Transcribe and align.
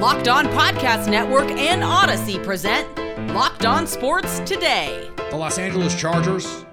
Locked 0.00 0.28
On 0.28 0.46
Podcast 0.46 1.10
Network 1.10 1.50
and 1.50 1.84
Odyssey 1.84 2.38
present 2.38 2.88
Locked 3.34 3.66
On 3.66 3.86
Sports 3.86 4.38
Today. 4.46 5.10
The 5.28 5.36
Los 5.36 5.58
Angeles 5.58 5.94
Chargers 5.94 6.64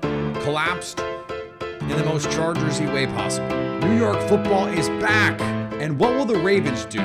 collapsed 0.43 1.01
in 1.01 1.89
the 1.89 2.05
most 2.05 2.29
Chargersy 2.29 2.89
way 2.93 3.05
possible. 3.05 3.49
New 3.85 3.97
York 3.99 4.17
football 4.29 4.67
is 4.67 4.87
back. 5.01 5.41
And 5.81 5.99
what 5.99 6.13
will 6.13 6.23
the 6.23 6.37
Ravens 6.37 6.85
do 6.85 7.01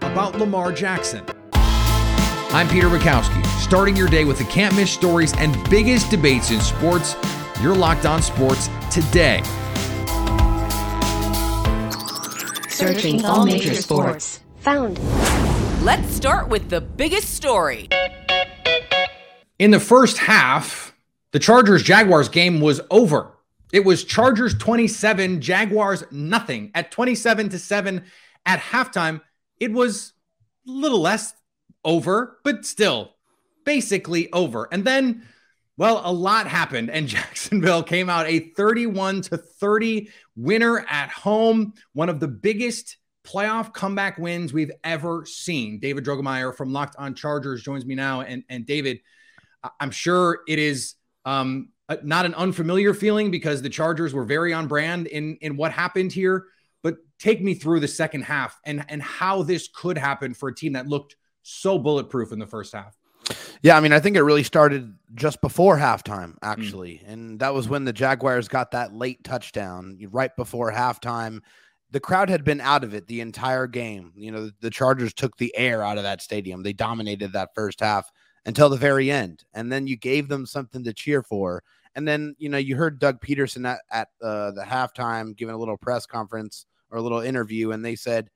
about 0.00 0.38
Lamar 0.38 0.72
Jackson? 0.72 1.22
I'm 1.52 2.66
Peter 2.70 2.88
Bukowski, 2.88 3.44
starting 3.60 3.94
your 3.94 4.08
day 4.08 4.24
with 4.24 4.38
the 4.38 4.44
can't 4.44 4.74
miss 4.74 4.90
stories 4.90 5.34
and 5.36 5.54
biggest 5.68 6.10
debates 6.10 6.50
in 6.50 6.62
sports. 6.62 7.14
You're 7.60 7.76
locked 7.76 8.06
on 8.06 8.22
sports 8.22 8.70
today. 8.90 9.42
Searching 12.70 13.22
all 13.26 13.44
major 13.44 13.74
sports. 13.74 14.40
Found. 14.60 14.98
Let's 15.88 16.14
start 16.14 16.50
with 16.50 16.68
the 16.68 16.82
biggest 16.82 17.30
story. 17.30 17.88
In 19.58 19.70
the 19.70 19.80
first 19.80 20.18
half, 20.18 20.94
the 21.32 21.38
Chargers 21.38 21.82
Jaguars 21.82 22.28
game 22.28 22.60
was 22.60 22.82
over. 22.90 23.32
It 23.72 23.86
was 23.86 24.04
Chargers 24.04 24.52
27, 24.52 25.40
Jaguars 25.40 26.04
nothing. 26.10 26.72
At 26.74 26.90
27 26.90 27.48
to 27.48 27.58
7 27.58 28.04
at 28.44 28.60
halftime, 28.60 29.22
it 29.58 29.72
was 29.72 30.12
a 30.66 30.72
little 30.72 31.00
less 31.00 31.32
over, 31.86 32.38
but 32.44 32.66
still 32.66 33.14
basically 33.64 34.30
over. 34.34 34.68
And 34.70 34.84
then 34.84 35.26
well, 35.78 36.02
a 36.04 36.12
lot 36.12 36.48
happened, 36.48 36.90
and 36.90 37.08
Jacksonville 37.08 37.82
came 37.82 38.10
out 38.10 38.26
a 38.26 38.40
31 38.40 39.22
to 39.22 39.38
30 39.38 40.10
winner 40.36 40.84
at 40.86 41.08
home, 41.08 41.72
one 41.94 42.10
of 42.10 42.20
the 42.20 42.28
biggest 42.28 42.97
playoff 43.28 43.74
comeback 43.74 44.18
wins 44.18 44.52
we've 44.52 44.72
ever 44.84 45.24
seen. 45.26 45.78
David 45.78 46.04
Drogemeyer 46.04 46.54
from 46.54 46.72
Locked 46.72 46.96
On 46.96 47.14
Chargers 47.14 47.62
joins 47.62 47.84
me 47.84 47.94
now, 47.94 48.22
and 48.22 48.42
and 48.48 48.64
David, 48.64 49.00
I'm 49.78 49.90
sure 49.90 50.40
it 50.48 50.58
is 50.58 50.94
um, 51.24 51.68
not 52.02 52.24
an 52.24 52.34
unfamiliar 52.34 52.94
feeling 52.94 53.30
because 53.30 53.60
the 53.60 53.68
Chargers 53.68 54.14
were 54.14 54.24
very 54.24 54.52
on 54.52 54.66
brand 54.66 55.06
in 55.06 55.36
in 55.40 55.56
what 55.56 55.72
happened 55.72 56.12
here. 56.12 56.46
But 56.82 56.96
take 57.18 57.42
me 57.42 57.54
through 57.54 57.80
the 57.80 57.88
second 57.88 58.22
half 58.22 58.58
and 58.64 58.84
and 58.88 59.02
how 59.02 59.42
this 59.42 59.68
could 59.68 59.98
happen 59.98 60.32
for 60.32 60.48
a 60.48 60.54
team 60.54 60.72
that 60.72 60.86
looked 60.86 61.16
so 61.42 61.78
bulletproof 61.78 62.32
in 62.32 62.38
the 62.38 62.46
first 62.46 62.72
half. 62.72 62.96
Yeah, 63.60 63.76
I 63.76 63.80
mean, 63.80 63.92
I 63.92 64.00
think 64.00 64.16
it 64.16 64.22
really 64.22 64.42
started 64.42 64.94
just 65.14 65.42
before 65.42 65.76
halftime, 65.76 66.36
actually. 66.42 67.02
Mm. 67.04 67.12
And 67.12 67.40
that 67.40 67.52
was 67.52 67.68
when 67.68 67.84
the 67.84 67.92
Jaguars 67.92 68.48
got 68.48 68.70
that 68.70 68.94
late 68.94 69.22
touchdown 69.22 69.98
right 70.10 70.34
before 70.34 70.72
halftime. 70.72 71.40
The 71.90 72.00
crowd 72.00 72.28
had 72.28 72.44
been 72.44 72.60
out 72.60 72.84
of 72.84 72.94
it 72.94 73.06
the 73.06 73.20
entire 73.20 73.66
game. 73.66 74.12
You 74.14 74.30
know, 74.30 74.50
the 74.60 74.70
Chargers 74.70 75.14
took 75.14 75.36
the 75.36 75.56
air 75.56 75.82
out 75.82 75.96
of 75.96 76.02
that 76.02 76.20
stadium. 76.20 76.62
They 76.62 76.72
dominated 76.72 77.32
that 77.32 77.54
first 77.54 77.80
half 77.80 78.10
until 78.44 78.68
the 78.68 78.76
very 78.76 79.10
end. 79.10 79.44
And 79.54 79.72
then 79.72 79.86
you 79.86 79.96
gave 79.96 80.28
them 80.28 80.46
something 80.46 80.84
to 80.84 80.92
cheer 80.92 81.22
for. 81.22 81.62
And 81.94 82.06
then, 82.06 82.34
you 82.38 82.48
know, 82.48 82.58
you 82.58 82.76
heard 82.76 82.98
Doug 82.98 83.20
Pederson 83.20 83.66
at, 83.66 83.80
at 83.90 84.08
uh, 84.22 84.50
the 84.52 84.62
halftime 84.62 85.36
giving 85.36 85.54
a 85.54 85.58
little 85.58 85.76
press 85.76 86.06
conference 86.06 86.66
or 86.90 86.98
a 86.98 87.02
little 87.02 87.20
interview, 87.20 87.72
and 87.72 87.84
they 87.84 87.96
said, 87.96 88.30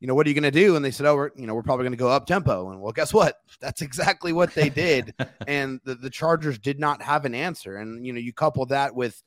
you 0.00 0.08
know, 0.08 0.16
what 0.16 0.26
are 0.26 0.30
you 0.30 0.34
going 0.34 0.42
to 0.42 0.50
do? 0.50 0.74
And 0.74 0.84
they 0.84 0.90
said, 0.90 1.06
oh, 1.06 1.14
we're, 1.14 1.30
you 1.36 1.46
know, 1.46 1.54
we're 1.54 1.62
probably 1.62 1.84
going 1.84 1.92
to 1.92 1.96
go 1.96 2.08
up 2.08 2.26
tempo. 2.26 2.70
And 2.70 2.80
well, 2.80 2.90
guess 2.90 3.14
what? 3.14 3.36
That's 3.60 3.82
exactly 3.82 4.32
what 4.32 4.52
they 4.52 4.68
did. 4.68 5.14
and 5.46 5.80
the, 5.84 5.94
the 5.94 6.10
Chargers 6.10 6.58
did 6.58 6.80
not 6.80 7.00
have 7.00 7.24
an 7.24 7.36
answer. 7.36 7.76
And, 7.76 8.04
you 8.04 8.12
know, 8.12 8.18
you 8.18 8.32
couple 8.32 8.66
that 8.66 8.96
with 8.96 9.22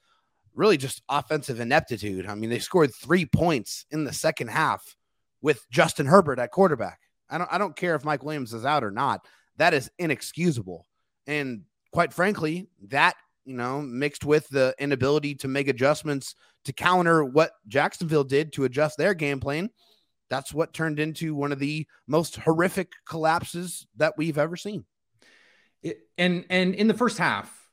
really 0.56 0.78
just 0.78 1.02
offensive 1.10 1.60
ineptitude. 1.60 2.26
I 2.28 2.36
mean, 2.36 2.50
they 2.50 2.60
scored 2.60 2.92
three 2.94 3.26
points 3.26 3.86
in 3.92 4.04
the 4.04 4.14
second 4.14 4.50
half 4.50 4.96
with 5.42 5.70
Justin 5.70 6.06
Herbert 6.06 6.40
at 6.40 6.52
quarterback. 6.52 7.00
I 7.30 7.38
don't, 7.38 7.52
I 7.52 7.58
don't 7.58 7.76
care 7.76 7.96
if 7.96 8.06
Mike 8.06 8.24
Williams 8.24 8.54
is 8.54 8.66
out 8.66 8.84
or 8.84 8.92
not. 8.92 9.26
That 9.58 9.74
is 9.74 9.92
inexcusable. 10.00 10.86
And 11.28 11.64
quite 11.92 12.14
frankly, 12.14 12.68
that, 12.90 13.16
you 13.46 13.56
know, 13.56 13.82
mixed 13.82 14.26
with 14.26 14.48
the 14.50 14.74
inability 14.80 15.36
to 15.36 15.48
make 15.48 15.68
adjustments 15.68 16.36
to 16.66 16.74
counter 16.74 17.24
what 17.24 17.52
Jacksonville 17.68 18.24
did 18.24 18.54
to 18.54 18.64
adjust 18.64 18.98
their 18.98 19.14
game 19.14 19.40
plan– 19.40 19.70
that's 20.30 20.54
what 20.54 20.74
turned 20.74 21.00
into 21.00 21.36
one 21.36 21.52
of 21.52 21.60
the 21.60 21.88
most 22.08 22.38
horrific 22.38 22.94
collapses 23.08 23.88
that 23.98 24.14
we've 24.18 24.38
ever 24.38 24.56
seen. 24.56 24.86
It, 25.84 26.00
and 26.18 26.46
and 26.50 26.74
in 26.74 26.88
the 26.88 26.94
first 26.94 27.18
half, 27.18 27.65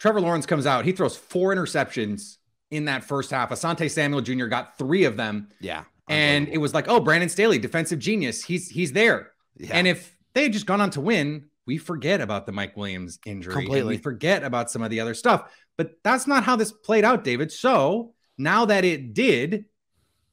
Trevor 0.00 0.20
Lawrence 0.20 0.46
comes 0.46 0.66
out. 0.66 0.84
He 0.84 0.92
throws 0.92 1.16
four 1.16 1.54
interceptions 1.54 2.38
in 2.70 2.86
that 2.86 3.04
first 3.04 3.30
half. 3.30 3.50
Asante 3.50 3.88
Samuel 3.90 4.22
Jr. 4.22 4.46
got 4.46 4.78
three 4.78 5.04
of 5.04 5.16
them. 5.16 5.48
Yeah. 5.60 5.84
And 6.08 6.48
it 6.48 6.58
was 6.58 6.74
like, 6.74 6.88
oh, 6.88 6.98
Brandon 6.98 7.28
Staley, 7.28 7.58
defensive 7.58 8.00
genius. 8.00 8.42
He's 8.42 8.68
he's 8.68 8.92
there. 8.92 9.30
Yeah. 9.56 9.70
And 9.74 9.86
if 9.86 10.16
they 10.34 10.44
had 10.44 10.52
just 10.52 10.66
gone 10.66 10.80
on 10.80 10.90
to 10.90 11.00
win, 11.00 11.44
we 11.66 11.78
forget 11.78 12.20
about 12.20 12.46
the 12.46 12.52
Mike 12.52 12.76
Williams 12.76 13.20
injury. 13.24 13.52
Completely. 13.52 13.96
we 13.96 13.98
forget 13.98 14.42
about 14.42 14.70
some 14.70 14.82
of 14.82 14.90
the 14.90 14.98
other 14.98 15.14
stuff. 15.14 15.52
But 15.76 15.92
that's 16.02 16.26
not 16.26 16.42
how 16.42 16.56
this 16.56 16.72
played 16.72 17.04
out, 17.04 17.22
David. 17.22 17.52
So 17.52 18.14
now 18.38 18.64
that 18.64 18.84
it 18.84 19.14
did, 19.14 19.66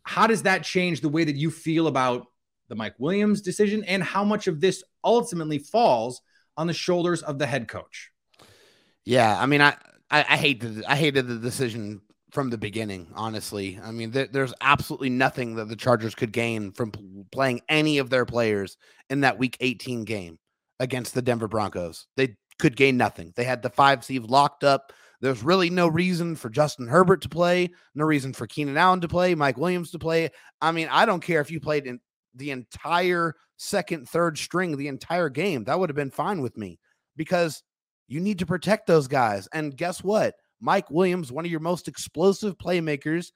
how 0.01 0.25
does 0.25 0.43
that 0.43 0.63
change 0.63 1.01
the 1.01 1.09
way 1.09 1.25
that 1.25 1.35
you 1.35 1.51
feel 1.51 1.87
about 1.87 2.25
the 2.69 2.75
Mike 2.75 2.95
Williams 2.97 3.41
decision 3.41 3.83
and 3.83 4.01
how 4.01 4.23
much 4.23 4.47
of 4.47 4.61
this 4.61 4.83
ultimately 5.03 5.59
falls 5.59 6.21
on 6.55 6.65
the 6.65 6.73
shoulders 6.73 7.21
of 7.21 7.37
the 7.37 7.45
head 7.45 7.67
coach? 7.67 8.11
Yeah, 9.07 9.41
I 9.41 9.45
mean, 9.45 9.61
I 9.61 9.69
I, 10.11 10.19
I 10.19 10.35
hate 10.37 10.59
the 10.59 10.83
I 10.85 10.97
hated 10.97 11.27
the 11.27 11.37
decision 11.37 12.01
from 12.31 12.49
the 12.49 12.57
beginning. 12.57 13.07
Honestly, 13.15 13.79
I 13.81 13.91
mean, 13.91 14.11
th- 14.11 14.31
there's 14.33 14.53
absolutely 14.59 15.09
nothing 15.09 15.55
that 15.55 15.69
the 15.69 15.77
Chargers 15.77 16.13
could 16.13 16.33
gain 16.33 16.73
from 16.73 16.91
playing 17.31 17.61
any 17.69 17.99
of 17.99 18.09
their 18.09 18.25
players 18.25 18.75
in 19.09 19.21
that 19.21 19.37
Week 19.37 19.55
18 19.61 20.03
game 20.03 20.37
against 20.81 21.13
the 21.13 21.21
Denver 21.21 21.47
Broncos. 21.47 22.05
They 22.17 22.35
could 22.59 22.75
gain 22.75 22.97
nothing. 22.97 23.31
They 23.37 23.45
had 23.45 23.61
the 23.61 23.69
five 23.69 24.03
seed 24.03 24.23
locked 24.23 24.65
up. 24.65 24.91
There's 25.21 25.41
really 25.41 25.69
no 25.69 25.87
reason 25.87 26.35
for 26.35 26.49
Justin 26.49 26.87
Herbert 26.87 27.21
to 27.21 27.29
play, 27.29 27.69
no 27.95 28.03
reason 28.03 28.33
for 28.33 28.45
Keenan 28.45 28.75
Allen 28.75 28.99
to 28.99 29.07
play, 29.07 29.35
Mike 29.35 29.57
Williams 29.57 29.91
to 29.91 29.99
play. 29.99 30.31
I 30.61 30.73
mean, 30.73 30.89
I 30.91 31.05
don't 31.05 31.23
care 31.23 31.39
if 31.39 31.49
you 31.49 31.61
played 31.61 31.87
in 31.87 32.01
the 32.35 32.51
entire 32.51 33.35
second, 33.55 34.09
third 34.09 34.37
string, 34.37 34.75
the 34.75 34.89
entire 34.89 35.29
game. 35.29 35.63
That 35.63 35.79
would 35.79 35.89
have 35.89 35.95
been 35.95 36.11
fine 36.11 36.41
with 36.41 36.57
me 36.57 36.77
because 37.15 37.63
you 38.07 38.19
need 38.19 38.39
to 38.39 38.45
protect 38.45 38.87
those 38.87 39.07
guys. 39.07 39.47
And 39.53 39.75
guess 39.75 40.03
what? 40.03 40.35
Mike 40.59 40.89
Williams, 40.89 41.31
one 41.31 41.45
of 41.45 41.51
your 41.51 41.59
most 41.59 41.87
explosive 41.87 42.57
playmakers, 42.57 43.31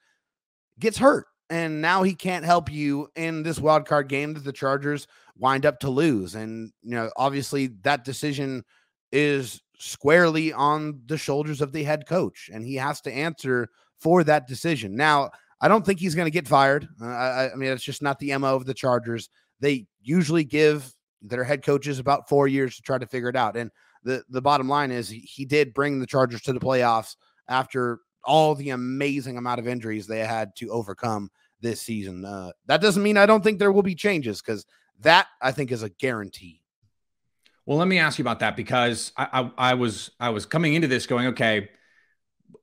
gets 0.78 0.98
hurt. 0.98 1.26
And 1.50 1.82
now 1.82 2.02
he 2.02 2.14
can't 2.14 2.44
help 2.44 2.72
you 2.72 3.08
in 3.14 3.42
this 3.42 3.60
wild 3.60 3.86
card 3.86 4.08
game 4.08 4.32
that 4.34 4.44
the 4.44 4.52
Chargers 4.52 5.06
wind 5.36 5.66
up 5.66 5.80
to 5.80 5.90
lose. 5.90 6.34
And, 6.34 6.72
you 6.82 6.92
know, 6.92 7.10
obviously 7.16 7.68
that 7.82 8.04
decision 8.04 8.64
is 9.12 9.60
squarely 9.78 10.52
on 10.52 11.02
the 11.06 11.18
shoulders 11.18 11.60
of 11.60 11.72
the 11.72 11.84
head 11.84 12.06
coach, 12.06 12.48
and 12.52 12.64
he 12.64 12.76
has 12.76 13.00
to 13.02 13.12
answer 13.12 13.68
for 14.00 14.24
that 14.24 14.46
decision. 14.46 14.94
Now, 14.96 15.30
I 15.60 15.68
don't 15.68 15.84
think 15.84 16.00
he's 16.00 16.14
going 16.14 16.26
to 16.26 16.30
get 16.30 16.48
fired. 16.48 16.88
Uh, 17.00 17.06
I, 17.06 17.52
I, 17.52 17.54
mean, 17.54 17.70
it's 17.70 17.84
just 17.84 18.02
not 18.02 18.18
the 18.18 18.36
MO 18.38 18.56
of 18.56 18.64
the 18.64 18.74
Chargers. 18.74 19.28
They 19.60 19.86
usually 20.00 20.44
give 20.44 20.92
their 21.20 21.44
head 21.44 21.62
coaches 21.62 21.98
about 21.98 22.28
four 22.28 22.48
years 22.48 22.76
to 22.76 22.82
try 22.82 22.98
to 22.98 23.06
figure 23.06 23.28
it 23.28 23.36
out. 23.36 23.56
And 23.56 23.70
the, 24.04 24.24
the 24.28 24.42
bottom 24.42 24.68
line 24.68 24.90
is 24.90 25.08
he, 25.08 25.44
did 25.44 25.74
bring 25.74 26.00
the 26.00 26.06
Chargers 26.06 26.42
to 26.42 26.52
the 26.52 26.60
playoffs 26.60 27.16
after 27.48 28.00
all 28.24 28.54
the 28.54 28.70
amazing 28.70 29.36
amount 29.36 29.60
of 29.60 29.68
injuries 29.68 30.06
they 30.06 30.20
had 30.20 30.54
to 30.56 30.68
overcome 30.70 31.30
this 31.60 31.80
season. 31.80 32.24
Uh, 32.24 32.52
that 32.66 32.80
doesn't 32.80 33.02
mean 33.02 33.16
I 33.16 33.26
don't 33.26 33.42
think 33.42 33.58
there 33.58 33.72
will 33.72 33.82
be 33.82 33.94
changes 33.94 34.40
because 34.40 34.66
that 35.00 35.26
I 35.40 35.52
think 35.52 35.72
is 35.72 35.82
a 35.82 35.88
guarantee. 35.88 36.62
Well, 37.66 37.78
let 37.78 37.88
me 37.88 37.98
ask 37.98 38.18
you 38.18 38.22
about 38.22 38.40
that 38.40 38.56
because 38.56 39.12
I, 39.16 39.28
I, 39.32 39.70
I 39.70 39.74
was 39.74 40.10
I 40.18 40.30
was 40.30 40.46
coming 40.46 40.74
into 40.74 40.88
this 40.88 41.06
going, 41.06 41.28
okay, 41.28 41.70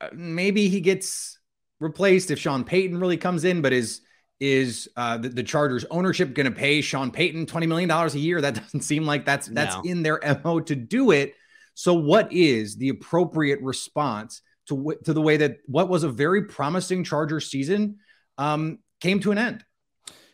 uh, 0.02 0.10
maybe 0.14 0.68
he 0.68 0.82
gets 0.82 1.40
replaced 1.80 2.32
if 2.32 2.40
Sean 2.40 2.66
Payton 2.66 3.00
really 3.00 3.18
comes 3.18 3.46
in, 3.46 3.62
but 3.62 3.72
is 3.72 4.02
is 4.40 4.88
uh, 4.96 5.18
the, 5.18 5.30
the, 5.30 5.44
Chargers 5.44 5.86
ownership 5.92 6.34
going 6.34 6.46
to 6.46 6.52
pay 6.52 6.82
Sean 6.82 7.12
Payton 7.12 7.46
twenty 7.46 7.68
million 7.68 7.90
dollars 7.90 8.16
a 8.16 8.20
year? 8.20 8.42
That 8.42 8.56
doesn't 8.62 8.82
seem 8.82 9.06
like 9.06 9.26
that's 9.26 9.48
that's 9.48 9.76
no. 9.76 9.82
in 9.84 10.04
their 10.04 10.20
mo 10.44 10.60
to 10.62 10.76
do 10.76 11.12
it. 11.12 11.36
So, 11.74 11.94
what 11.94 12.32
is 12.32 12.76
the 12.76 12.90
appropriate 12.90 13.62
response 13.62 14.42
to 14.68 14.96
to 15.06 15.14
the 15.14 15.22
way 15.22 15.38
that 15.38 15.58
what 15.66 15.90
was 15.90 16.04
a 16.04 16.10
very 16.10 16.46
promising 16.46 17.04
Charger 17.04 17.40
season 17.40 17.98
um, 18.38 18.80
came 19.02 19.20
to 19.22 19.32
an 19.32 19.38
end? 19.38 19.66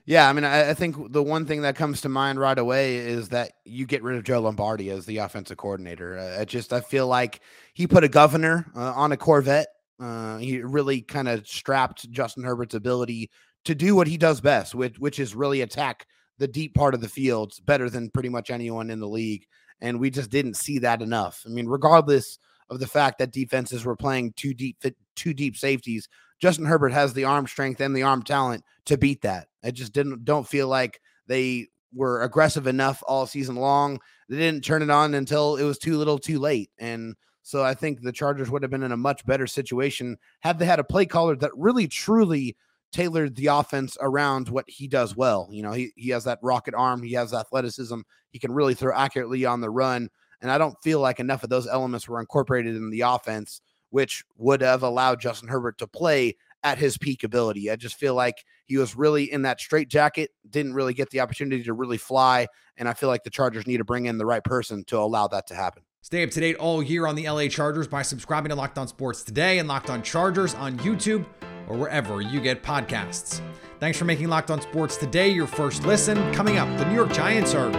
Yeah, 0.08 0.30
I 0.30 0.34
mean, 0.34 0.44
I, 0.44 0.70
I, 0.70 0.74
think 0.76 1.12
the 1.12 1.24
one 1.24 1.48
thing 1.48 1.64
that 1.64 1.76
comes 1.76 2.02
to 2.02 2.10
mind 2.10 2.40
right 2.40 2.58
away 2.58 2.98
is 2.98 3.30
that 3.30 3.54
you 3.66 3.88
get 3.88 4.04
rid 4.04 4.18
of 4.18 4.24
Joe 4.24 4.40
Lombardi 4.40 4.92
as 4.92 5.08
the 5.08 5.18
offensive 5.18 5.58
coordinator. 5.58 6.20
Uh, 6.20 6.42
I 6.42 6.46
just 6.46 6.72
I 6.72 6.82
feel 6.82 7.08
like 7.08 7.42
he 7.74 7.88
put 7.88 8.04
a 8.04 8.08
governor 8.08 8.68
uh, 8.76 8.94
on 8.96 9.12
a 9.12 9.18
Corvette. 9.18 9.68
Uh, 10.00 10.38
he 10.38 10.60
really 10.60 11.02
kind 11.02 11.28
of 11.28 11.48
strapped 11.48 12.08
Justin 12.12 12.44
Herbert's 12.44 12.76
ability 12.76 13.32
to 13.66 13.76
do 13.76 13.96
what 13.96 14.08
he 14.08 14.18
does 14.18 14.42
best, 14.42 14.74
which 14.74 14.98
which 15.00 15.20
is 15.20 15.36
really 15.36 15.62
attack 15.62 16.06
the 16.38 16.48
deep 16.48 16.74
part 16.74 16.94
of 16.94 17.02
the 17.02 17.10
field 17.10 17.54
better 17.66 17.90
than 17.90 18.10
pretty 18.10 18.30
much 18.30 18.50
anyone 18.50 18.90
in 18.90 19.00
the 19.00 19.08
league. 19.08 19.46
And 19.82 20.00
we 20.00 20.10
just 20.10 20.30
didn't 20.30 20.56
see 20.56 20.80
that 20.80 21.02
enough. 21.02 21.44
I 21.46 21.50
mean, 21.50 21.68
regardless 21.68 22.40
of 22.70 22.80
the 22.80 22.88
fact 22.88 23.20
that 23.20 23.32
defenses 23.32 23.86
were 23.86 23.96
playing 23.96 24.34
two 24.36 24.54
deep 24.54 24.78
two 25.16 25.34
deep 25.34 25.58
safeties, 25.58 26.08
Justin 26.40 26.66
Herbert 26.66 26.94
has 26.94 27.14
the 27.14 27.26
arm 27.26 27.48
strength 27.48 27.82
and 27.82 27.96
the 27.96 28.04
arm 28.04 28.24
talent 28.24 28.64
to 28.86 28.98
beat 28.98 29.22
that. 29.22 29.48
I 29.64 29.72
just 29.72 29.94
didn't 29.94 30.26
don't 30.26 30.48
feel 30.48 30.68
like 30.68 31.02
they 31.28 31.68
were 31.94 32.24
aggressive 32.24 32.68
enough 32.68 33.02
all 33.08 33.26
season 33.26 33.56
long. 33.56 34.00
They 34.30 34.38
didn't 34.38 34.64
turn 34.64 34.82
it 34.82 34.90
on 34.90 35.14
until 35.14 35.56
it 35.56 35.64
was 35.64 35.78
too 35.78 35.98
little, 35.98 36.20
too 36.20 36.40
late. 36.40 36.70
And 36.78 37.16
so 37.42 37.64
I 37.64 37.74
think 37.74 38.02
the 38.02 38.12
Chargers 38.12 38.50
would 38.50 38.64
have 38.64 38.72
been 38.72 38.84
in 38.84 38.92
a 38.92 38.98
much 38.98 39.26
better 39.26 39.48
situation 39.48 40.18
had 40.42 40.60
they 40.60 40.66
had 40.66 40.80
a 40.80 40.84
play 40.84 41.06
caller 41.06 41.36
that 41.38 41.52
really 41.56 41.88
truly 41.88 42.58
tailored 42.92 43.36
the 43.36 43.48
offense 43.48 43.98
around 44.00 44.50
what 44.50 44.66
he 44.68 44.88
does 44.88 45.16
well. 45.16 45.50
You 45.52 45.64
know, 45.64 45.72
he, 45.72 45.92
he 45.96 46.10
has 46.10 46.24
that 46.24 46.40
rocket 46.42 46.74
arm, 46.74 47.04
he 47.04 47.14
has 47.14 47.34
athleticism, 47.34 48.00
he 48.32 48.40
can 48.40 48.52
really 48.52 48.74
throw 48.74 48.96
accurately 48.96 49.46
on 49.46 49.62
the 49.62 49.70
run. 49.70 50.10
And 50.42 50.52
I 50.52 50.58
don't 50.58 50.76
feel 50.84 51.00
like 51.00 51.20
enough 51.20 51.44
of 51.44 51.50
those 51.50 51.68
elements 51.68 52.08
were 52.08 52.20
incorporated 52.20 52.76
in 52.76 52.90
the 52.90 53.02
offense, 53.02 53.62
which 53.90 54.24
would 54.38 54.62
have 54.62 54.84
allowed 54.84 55.20
Justin 55.20 55.50
Herbert 55.50 55.78
to 55.80 55.88
play 55.88 56.36
at 56.64 56.78
his 56.78 56.98
peak 56.98 57.24
ability. 57.24 57.70
I 57.70 57.76
just 57.76 57.96
feel 57.96 58.16
like 58.16 58.44
he 58.66 58.78
was 58.78 58.96
really 58.96 59.32
in 59.32 59.44
that 59.44 59.60
straight 59.60 59.88
jacket, 59.88 60.32
didn't 60.50 60.74
really 60.74 60.94
get 60.94 61.10
the 61.12 61.20
opportunity 61.20 61.64
to 61.64 61.74
really 61.74 61.98
fly. 61.98 62.48
And 62.78 62.90
I 62.90 62.94
feel 62.94 63.08
like 63.08 63.24
the 63.24 63.30
Chargers 63.30 63.68
need 63.68 63.78
to 63.78 63.86
bring 63.86 64.06
in 64.06 64.18
the 64.18 64.26
right 64.26 64.44
person 64.44 64.84
to 64.86 64.98
allow 64.98 65.28
that 65.28 65.48
to 65.48 65.56
happen. 65.56 65.84
Stay 66.02 66.24
up 66.24 66.32
to 66.32 66.40
date 66.40 66.56
all 66.58 66.84
year 66.84 67.08
on 67.08 67.16
the 67.16 67.30
LA 67.30 67.48
Chargers 67.48 67.88
by 67.88 68.02
subscribing 68.02 68.50
to 68.50 68.56
Locked 68.56 68.78
On 68.78 68.88
Sports 68.88 69.24
today 69.24 69.60
and 69.60 69.68
Locked 69.68 69.90
On 69.90 70.02
Chargers 70.02 70.54
on 70.56 70.78
YouTube 70.80 71.26
or 71.68 71.78
wherever 71.78 72.22
you 72.22 72.40
get 72.40 72.64
podcasts. 72.64 73.42
Thanks 73.80 73.98
for 73.98 74.06
making 74.06 74.30
Locked 74.30 74.52
On 74.52 74.62
Sports 74.62 74.98
today 74.98 75.30
your 75.30 75.48
first 75.48 75.86
listen. 75.86 76.34
Coming 76.34 76.58
up, 76.58 76.68
the 76.78 76.86
New 76.86 76.96
York 76.96 77.12
Giants 77.12 77.54
are 77.54 77.70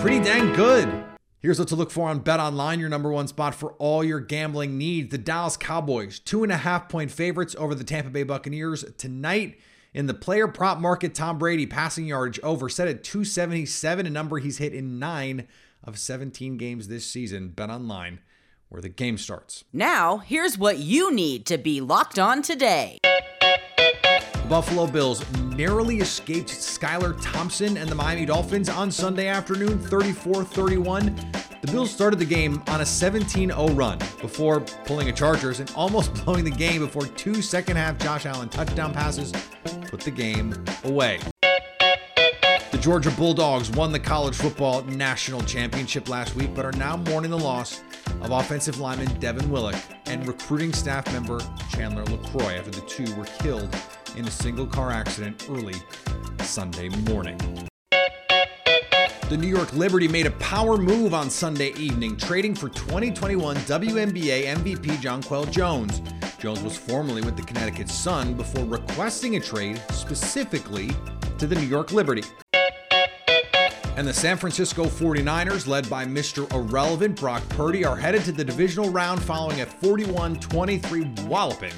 pretty 0.00 0.20
dang 0.20 0.52
good. 0.54 1.04
Here's 1.40 1.58
what 1.58 1.68
to 1.68 1.76
look 1.76 1.90
for 1.90 2.08
on 2.08 2.20
Bet 2.20 2.40
Online, 2.40 2.80
your 2.80 2.88
number 2.88 3.10
one 3.12 3.28
spot 3.28 3.54
for 3.54 3.74
all 3.74 4.02
your 4.02 4.18
gambling 4.18 4.76
needs. 4.76 5.10
The 5.10 5.18
Dallas 5.18 5.56
Cowboys, 5.56 6.18
two 6.18 6.42
and 6.42 6.50
a 6.50 6.56
half 6.56 6.88
point 6.88 7.10
favorites 7.10 7.54
over 7.58 7.74
the 7.74 7.84
Tampa 7.84 8.10
Bay 8.10 8.24
Buccaneers 8.24 8.84
tonight. 8.98 9.58
In 9.94 10.06
the 10.06 10.14
player 10.14 10.48
prop 10.48 10.78
market, 10.78 11.14
Tom 11.14 11.38
Brady 11.38 11.64
passing 11.64 12.06
yardage 12.06 12.40
over 12.42 12.68
set 12.68 12.88
at 12.88 13.04
277, 13.04 14.06
a 14.06 14.10
number 14.10 14.38
he's 14.38 14.58
hit 14.58 14.74
in 14.74 14.98
nine 14.98 15.46
of 15.84 15.98
17 15.98 16.56
games 16.56 16.88
this 16.88 17.06
season. 17.06 17.50
Bet 17.50 17.70
online, 17.70 18.18
where 18.68 18.82
the 18.82 18.88
game 18.88 19.18
starts. 19.18 19.64
Now, 19.72 20.18
here's 20.18 20.58
what 20.58 20.78
you 20.78 21.12
need 21.12 21.46
to 21.46 21.58
be 21.58 21.80
locked 21.80 22.18
on 22.18 22.42
today. 22.42 22.98
Buffalo 24.48 24.86
Bills 24.86 25.24
narrowly 25.56 25.98
escaped 25.98 26.48
Skylar 26.48 27.18
Thompson 27.20 27.76
and 27.76 27.88
the 27.88 27.94
Miami 27.94 28.24
Dolphins 28.24 28.68
on 28.68 28.92
Sunday 28.92 29.26
afternoon, 29.26 29.78
34 29.78 30.44
31. 30.44 31.16
The 31.62 31.72
Bills 31.72 31.90
started 31.90 32.20
the 32.20 32.24
game 32.24 32.62
on 32.68 32.80
a 32.80 32.86
17 32.86 33.48
0 33.48 33.68
run 33.70 33.98
before 34.20 34.60
pulling 34.60 35.08
a 35.08 35.12
Chargers 35.12 35.58
and 35.58 35.70
almost 35.74 36.14
blowing 36.24 36.44
the 36.44 36.50
game 36.50 36.82
before 36.82 37.06
two 37.06 37.42
second 37.42 37.76
half 37.76 37.98
Josh 37.98 38.24
Allen 38.24 38.48
touchdown 38.48 38.92
passes 38.92 39.32
put 39.88 40.00
the 40.00 40.10
game 40.10 40.54
away. 40.84 41.18
The 42.70 42.78
Georgia 42.78 43.10
Bulldogs 43.12 43.70
won 43.70 43.90
the 43.90 43.98
college 43.98 44.36
football 44.36 44.82
national 44.82 45.40
championship 45.42 46.08
last 46.08 46.36
week, 46.36 46.54
but 46.54 46.64
are 46.64 46.72
now 46.72 46.96
mourning 46.96 47.30
the 47.30 47.38
loss 47.38 47.80
of 48.22 48.30
offensive 48.30 48.80
lineman 48.80 49.08
Devin 49.20 49.50
Willock 49.50 49.76
and 50.06 50.26
recruiting 50.26 50.72
staff 50.72 51.10
member 51.12 51.40
Chandler 51.70 52.04
LaCroix 52.04 52.56
after 52.56 52.70
the 52.70 52.80
two 52.82 53.14
were 53.16 53.26
killed 53.40 53.74
in 54.16 54.26
a 54.26 54.30
single 54.30 54.66
car 54.66 54.90
accident 54.90 55.46
early 55.50 55.74
Sunday 56.40 56.88
morning. 57.10 57.38
The 59.28 59.36
New 59.36 59.48
York 59.48 59.72
Liberty 59.72 60.06
made 60.06 60.26
a 60.26 60.30
power 60.32 60.76
move 60.76 61.12
on 61.12 61.30
Sunday 61.30 61.72
evening, 61.72 62.16
trading 62.16 62.54
for 62.54 62.68
2021 62.68 63.56
WNBA 63.56 64.44
MVP 64.44 64.98
Jonquel 64.98 65.50
Jones. 65.50 66.00
Jones 66.38 66.62
was 66.62 66.76
formerly 66.76 67.22
with 67.22 67.36
the 67.36 67.42
Connecticut 67.42 67.88
Sun 67.88 68.34
before 68.34 68.64
requesting 68.64 69.34
a 69.34 69.40
trade 69.40 69.82
specifically 69.90 70.90
to 71.38 71.48
the 71.48 71.56
New 71.56 71.66
York 71.66 71.90
Liberty. 71.90 72.22
And 73.96 74.06
the 74.06 74.12
San 74.12 74.36
Francisco 74.36 74.84
49ers, 74.84 75.66
led 75.66 75.88
by 75.88 76.04
Mr. 76.04 76.52
Irrelevant 76.52 77.18
Brock 77.18 77.42
Purdy, 77.48 77.82
are 77.82 77.96
headed 77.96 78.24
to 78.24 78.32
the 78.32 78.44
divisional 78.44 78.90
round 78.90 79.22
following 79.22 79.62
a 79.62 79.66
41 79.66 80.38
23 80.38 81.10
walloping 81.26 81.72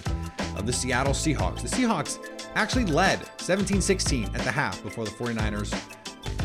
of 0.56 0.66
the 0.66 0.72
Seattle 0.72 1.12
Seahawks. 1.12 1.62
The 1.62 1.68
Seahawks 1.68 2.18
actually 2.56 2.86
led 2.86 3.20
17 3.36 3.80
16 3.80 4.24
at 4.34 4.40
the 4.40 4.50
half 4.50 4.82
before 4.82 5.04
the 5.04 5.12
49ers 5.12 5.72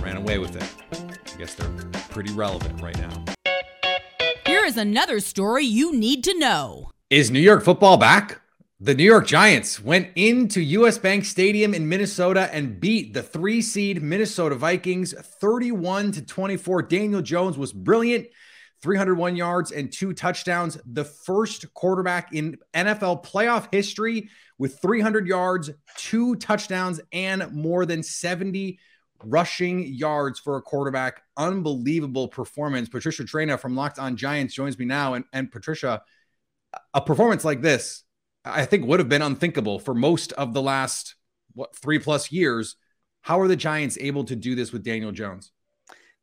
ran 0.03 0.17
away 0.17 0.37
with 0.37 0.55
it. 0.55 1.09
I 1.33 1.37
guess 1.39 1.55
they're 1.55 1.73
pretty 2.11 2.31
relevant 2.33 2.79
right 2.79 2.97
now. 2.99 3.25
Here 4.45 4.65
is 4.65 4.77
another 4.77 5.19
story 5.19 5.65
you 5.65 5.95
need 5.95 6.23
to 6.25 6.37
know. 6.37 6.91
Is 7.09 7.31
New 7.31 7.39
York 7.39 7.63
football 7.63 7.97
back? 7.97 8.42
The 8.83 8.93
New 8.93 9.05
York 9.05 9.25
Giants 9.25 9.81
went 9.81 10.09
into 10.17 10.59
US 10.59 10.97
Bank 10.97 11.23
Stadium 11.23 11.73
in 11.73 11.87
Minnesota 11.87 12.49
and 12.51 12.81
beat 12.81 13.13
the 13.13 13.23
3 13.23 13.61
seed 13.61 14.03
Minnesota 14.03 14.55
Vikings 14.55 15.13
31 15.13 16.11
to 16.11 16.25
24. 16.25 16.81
Daniel 16.81 17.21
Jones 17.21 17.57
was 17.57 17.71
brilliant. 17.71 18.27
301 18.81 19.37
yards 19.37 19.71
and 19.71 19.89
two 19.89 20.11
touchdowns. 20.11 20.77
The 20.85 21.05
first 21.05 21.73
quarterback 21.73 22.33
in 22.33 22.57
NFL 22.73 23.23
playoff 23.23 23.73
history 23.73 24.27
with 24.57 24.77
300 24.81 25.27
yards, 25.27 25.69
two 25.95 26.35
touchdowns, 26.35 26.99
and 27.13 27.53
more 27.53 27.85
than 27.85 28.03
70 28.03 28.79
rushing 29.23 29.87
yards 29.87 30.41
for 30.41 30.57
a 30.57 30.61
quarterback. 30.61 31.21
Unbelievable 31.37 32.27
performance. 32.27 32.89
Patricia 32.89 33.23
Traina 33.23 33.57
from 33.57 33.77
Locked 33.77 33.97
On 33.97 34.17
Giants 34.17 34.53
joins 34.53 34.77
me 34.77 34.83
now. 34.83 35.13
And, 35.13 35.23
and 35.31 35.49
Patricia, 35.49 36.01
a 36.93 36.99
performance 36.99 37.45
like 37.45 37.61
this, 37.61 38.03
I 38.45 38.65
think 38.65 38.85
would 38.85 38.99
have 38.99 39.09
been 39.09 39.21
unthinkable 39.21 39.79
for 39.79 39.93
most 39.93 40.33
of 40.33 40.53
the 40.53 40.61
last 40.61 41.15
what 41.53 41.75
three 41.75 41.99
plus 41.99 42.31
years. 42.31 42.75
How 43.21 43.39
are 43.39 43.47
the 43.47 43.55
Giants 43.55 43.97
able 44.01 44.25
to 44.25 44.35
do 44.35 44.53
this 44.55 44.73
with 44.73 44.83
Daniel 44.83 45.11
Jones? 45.11 45.51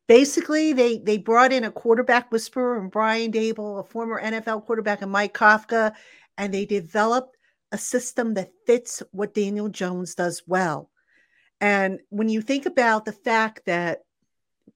Basically, 0.07 0.73
they 0.73 0.99
they 0.99 1.17
brought 1.17 1.53
in 1.53 1.63
a 1.63 1.71
quarterback 1.71 2.31
whisperer 2.31 2.79
and 2.79 2.91
Brian 2.91 3.31
Daboll, 3.31 3.79
a 3.79 3.83
former 3.83 4.21
NFL 4.21 4.65
quarterback, 4.65 5.01
and 5.01 5.11
Mike 5.11 5.33
Kafka, 5.33 5.93
and 6.37 6.53
they 6.53 6.65
developed 6.65 7.37
a 7.71 7.77
system 7.77 8.33
that 8.33 8.51
fits 8.67 9.01
what 9.11 9.33
Daniel 9.33 9.69
Jones 9.69 10.13
does 10.15 10.43
well. 10.45 10.89
And 11.61 11.99
when 12.09 12.27
you 12.27 12.41
think 12.41 12.65
about 12.65 13.05
the 13.05 13.13
fact 13.13 13.61
that 13.65 13.99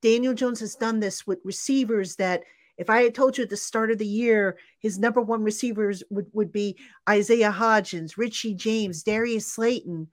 Daniel 0.01 0.33
Jones 0.33 0.59
has 0.59 0.75
done 0.75 1.00
this 1.00 1.25
with 1.27 1.39
receivers 1.44 2.15
that 2.15 2.44
if 2.77 2.89
I 2.89 3.04
had 3.04 3.16
told 3.16 3.38
you 3.38 3.44
at 3.44 3.50
the 3.50 3.57
start 3.57 3.92
of 3.92 3.98
the 3.98 4.06
year 4.06 4.57
his 4.80 5.00
number 5.00 5.22
one 5.22 5.44
receivers 5.44 6.04
would, 6.10 6.27
would 6.33 6.51
be 6.51 6.77
Isaiah 7.07 7.51
Hodgins, 7.51 8.18
Richie 8.18 8.54
James, 8.54 9.04
Darius 9.04 9.48
Slayton, 9.48 10.07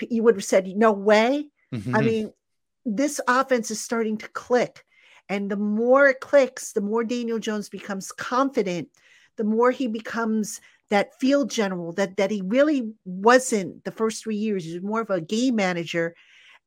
you 0.00 0.22
would 0.22 0.34
have 0.36 0.44
said, 0.44 0.66
no 0.66 0.92
way. 0.92 1.48
Mm-hmm. 1.72 1.96
I 1.96 2.00
mean, 2.00 2.32
this 2.84 3.20
offense 3.26 3.70
is 3.70 3.80
starting 3.80 4.18
to 4.18 4.28
click. 4.28 4.84
And 5.28 5.50
the 5.50 5.56
more 5.56 6.08
it 6.08 6.20
clicks, 6.20 6.72
the 6.72 6.82
more 6.82 7.04
Daniel 7.04 7.38
Jones 7.38 7.68
becomes 7.68 8.12
confident, 8.12 8.88
the 9.36 9.44
more 9.44 9.70
he 9.70 9.86
becomes 9.86 10.60
that 10.90 11.18
field 11.18 11.50
general 11.50 11.92
that, 11.92 12.18
that 12.18 12.30
he 12.30 12.42
really 12.42 12.92
wasn't 13.06 13.82
the 13.84 13.90
first 13.90 14.22
three 14.22 14.36
years. 14.36 14.64
He 14.64 14.74
was 14.74 14.82
more 14.82 15.00
of 15.00 15.10
a 15.10 15.20
game 15.20 15.56
manager. 15.56 16.14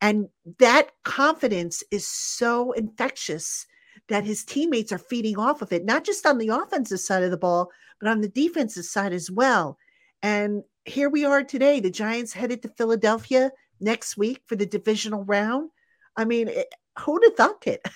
And 0.02 0.30
that 0.60 0.90
confidence 1.04 1.84
is 1.92 2.08
so 2.08 2.72
infectious 2.72 3.68
that 4.10 4.24
his 4.24 4.44
teammates 4.44 4.92
are 4.92 4.98
feeding 4.98 5.38
off 5.38 5.62
of 5.62 5.72
it, 5.72 5.86
not 5.86 6.04
just 6.04 6.26
on 6.26 6.38
the 6.38 6.50
offensive 6.50 7.00
side 7.00 7.24
of 7.24 7.32
the 7.32 7.38
ball, 7.38 7.72
but 8.00 8.10
on 8.10 8.22
the 8.22 8.30
defensive 8.30 8.86
side 8.86 9.14
as 9.14 9.30
well. 9.30 9.78
And 10.22 10.64
here 10.86 11.10
we 11.10 11.26
are 11.26 11.44
today. 11.44 11.80
The 11.80 11.92
Giants 11.92 12.34
headed 12.34 12.62
to 12.62 12.70
Philadelphia 12.70 13.52
next 13.80 14.18
week 14.18 14.42
for 14.48 14.56
the 14.56 14.66
divisional 14.66 15.24
round. 15.24 15.70
I 16.16 16.26
mean, 16.26 16.48
it, 16.48 16.74
who'd 17.00 17.24
have 17.24 17.36
thought 17.36 17.68
it? 17.68 17.86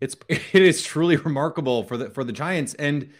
It's 0.00 0.16
it 0.28 0.62
is 0.62 0.82
truly 0.82 1.16
remarkable 1.16 1.84
for 1.84 1.96
the 1.96 2.10
for 2.10 2.24
the 2.24 2.32
Giants. 2.32 2.74
And 2.74 3.10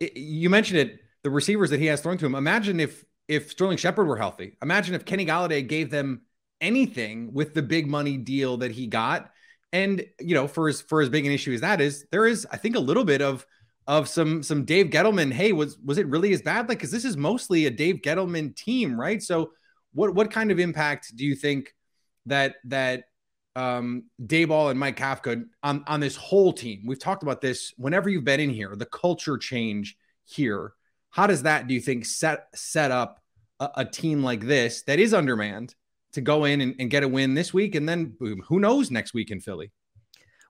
it, 0.00 0.16
you 0.16 0.48
mentioned 0.48 0.78
it, 0.78 1.00
the 1.22 1.28
receivers 1.28 1.70
that 1.70 1.80
he 1.80 1.86
has 1.86 2.00
thrown 2.00 2.16
to 2.18 2.24
him. 2.26 2.34
Imagine 2.34 2.80
if 2.80 3.04
if 3.28 3.50
Sterling 3.50 3.76
Shepard 3.76 4.06
were 4.06 4.16
healthy. 4.16 4.56
Imagine 4.62 4.94
if 4.94 5.04
Kenny 5.04 5.26
Golladay 5.26 5.66
gave 5.66 5.90
them 5.90 6.22
anything 6.60 7.32
with 7.32 7.52
the 7.52 7.62
big 7.62 7.86
money 7.86 8.16
deal 8.16 8.58
that 8.58 8.70
he 8.70 8.86
got. 8.86 9.30
And 9.72 10.04
you 10.18 10.34
know, 10.34 10.48
for 10.48 10.68
as 10.68 10.80
for 10.80 11.00
as 11.00 11.08
big 11.08 11.26
an 11.26 11.32
issue 11.32 11.52
as 11.52 11.60
that 11.60 11.80
is, 11.80 12.06
there 12.10 12.26
is, 12.26 12.46
I 12.50 12.56
think, 12.56 12.76
a 12.76 12.80
little 12.80 13.04
bit 13.04 13.22
of 13.22 13.46
of 13.86 14.08
some 14.08 14.42
some 14.42 14.64
Dave 14.64 14.86
Gettleman. 14.86 15.32
Hey, 15.32 15.52
was 15.52 15.78
was 15.84 15.98
it 15.98 16.06
really 16.06 16.32
as 16.32 16.42
bad? 16.42 16.68
Like, 16.68 16.78
because 16.78 16.90
this 16.90 17.04
is 17.04 17.16
mostly 17.16 17.66
a 17.66 17.70
Dave 17.70 17.96
Gettleman 18.02 18.54
team, 18.56 18.98
right? 18.98 19.22
So, 19.22 19.52
what 19.92 20.14
what 20.14 20.30
kind 20.30 20.50
of 20.50 20.58
impact 20.58 21.14
do 21.16 21.24
you 21.24 21.34
think 21.34 21.74
that 22.26 22.56
that 22.64 23.04
um 23.56 24.04
Daboll 24.24 24.70
and 24.70 24.78
Mike 24.78 24.96
Kafka 24.96 25.44
on 25.62 25.84
on 25.86 26.00
this 26.00 26.16
whole 26.16 26.52
team? 26.52 26.82
We've 26.86 26.98
talked 26.98 27.22
about 27.22 27.40
this 27.40 27.72
whenever 27.76 28.08
you've 28.08 28.24
been 28.24 28.40
in 28.40 28.50
here, 28.50 28.74
the 28.74 28.86
culture 28.86 29.38
change 29.38 29.96
here. 30.24 30.72
How 31.10 31.26
does 31.26 31.42
that 31.42 31.66
do 31.66 31.74
you 31.74 31.80
think 31.80 32.06
set 32.06 32.48
set 32.54 32.90
up 32.90 33.20
a, 33.60 33.70
a 33.78 33.84
team 33.84 34.22
like 34.22 34.46
this 34.46 34.82
that 34.82 34.98
is 34.98 35.14
undermanned 35.14 35.74
to 36.12 36.20
go 36.20 36.44
in 36.44 36.60
and, 36.60 36.74
and 36.78 36.90
get 36.90 37.02
a 37.02 37.08
win 37.08 37.34
this 37.34 37.54
week, 37.54 37.74
and 37.74 37.88
then 37.88 38.14
boom, 38.18 38.42
who 38.48 38.58
knows 38.58 38.90
next 38.90 39.14
week 39.14 39.30
in 39.30 39.40
Philly? 39.40 39.70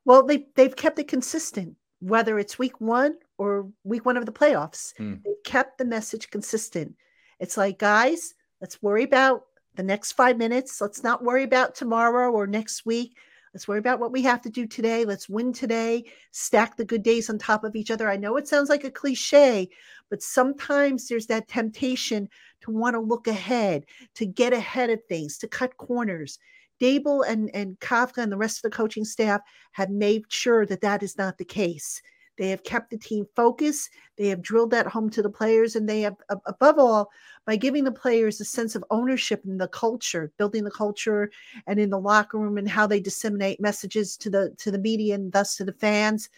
Well, 0.04 0.24
they 0.24 0.46
they've 0.56 0.74
kept 0.74 0.98
it 0.98 1.08
consistent, 1.08 1.76
whether 2.00 2.38
it's 2.38 2.58
week 2.58 2.80
one 2.80 3.16
or 3.38 3.68
week 3.84 4.06
one 4.06 4.16
of 4.16 4.26
the 4.26 4.32
playoffs. 4.32 4.94
Mm. 4.98 5.22
They've 5.24 5.44
kept 5.44 5.78
the 5.78 5.84
message 5.84 6.30
consistent. 6.30 6.94
It's 7.38 7.56
like, 7.56 7.78
guys, 7.78 8.34
let's 8.60 8.82
worry 8.82 9.04
about 9.04 9.44
the 9.74 9.82
next 9.82 10.12
five 10.12 10.36
minutes. 10.36 10.80
Let's 10.80 11.02
not 11.02 11.24
worry 11.24 11.44
about 11.44 11.74
tomorrow 11.74 12.30
or 12.30 12.46
next 12.46 12.84
week. 12.84 13.16
Let's 13.54 13.66
worry 13.66 13.78
about 13.78 13.98
what 13.98 14.12
we 14.12 14.22
have 14.22 14.40
to 14.42 14.50
do 14.50 14.66
today. 14.66 15.04
Let's 15.04 15.28
win 15.28 15.52
today, 15.52 16.04
stack 16.30 16.76
the 16.76 16.84
good 16.84 17.02
days 17.02 17.28
on 17.28 17.38
top 17.38 17.64
of 17.64 17.74
each 17.74 17.90
other. 17.90 18.08
I 18.08 18.16
know 18.16 18.36
it 18.36 18.46
sounds 18.46 18.68
like 18.68 18.84
a 18.84 18.90
cliche, 18.90 19.68
but 20.08 20.22
sometimes 20.22 21.08
there's 21.08 21.26
that 21.26 21.48
temptation 21.48 22.28
to 22.62 22.70
want 22.70 22.94
to 22.94 23.00
look 23.00 23.26
ahead, 23.26 23.86
to 24.14 24.26
get 24.26 24.52
ahead 24.52 24.90
of 24.90 25.04
things, 25.08 25.38
to 25.38 25.48
cut 25.48 25.76
corners. 25.76 26.38
Daboll 26.80 27.28
and, 27.28 27.50
and 27.54 27.78
Kafka 27.80 28.18
and 28.18 28.32
the 28.32 28.36
rest 28.36 28.58
of 28.58 28.70
the 28.70 28.76
coaching 28.76 29.04
staff 29.04 29.40
have 29.72 29.90
made 29.90 30.24
sure 30.28 30.64
that 30.66 30.80
that 30.80 31.02
is 31.02 31.18
not 31.18 31.36
the 31.36 31.44
case. 31.44 32.00
They 32.38 32.48
have 32.48 32.62
kept 32.62 32.88
the 32.88 32.96
team 32.96 33.26
focused. 33.36 33.90
They 34.16 34.28
have 34.28 34.40
drilled 34.40 34.70
that 34.70 34.86
home 34.86 35.10
to 35.10 35.20
the 35.20 35.28
players, 35.28 35.76
and 35.76 35.86
they 35.86 36.00
have, 36.00 36.16
above 36.46 36.78
all, 36.78 37.10
by 37.44 37.56
giving 37.56 37.84
the 37.84 37.92
players 37.92 38.40
a 38.40 38.46
sense 38.46 38.74
of 38.74 38.84
ownership 38.90 39.42
in 39.44 39.58
the 39.58 39.68
culture, 39.68 40.32
building 40.38 40.64
the 40.64 40.70
culture, 40.70 41.30
and 41.66 41.78
in 41.78 41.90
the 41.90 41.98
locker 41.98 42.38
room, 42.38 42.56
and 42.56 42.66
how 42.66 42.86
they 42.86 42.98
disseminate 42.98 43.60
messages 43.60 44.16
to 44.16 44.30
the 44.30 44.54
to 44.56 44.70
the 44.70 44.78
media 44.78 45.16
and 45.16 45.32
thus 45.32 45.56
to 45.56 45.66
the 45.66 45.74
fans. 45.74 46.30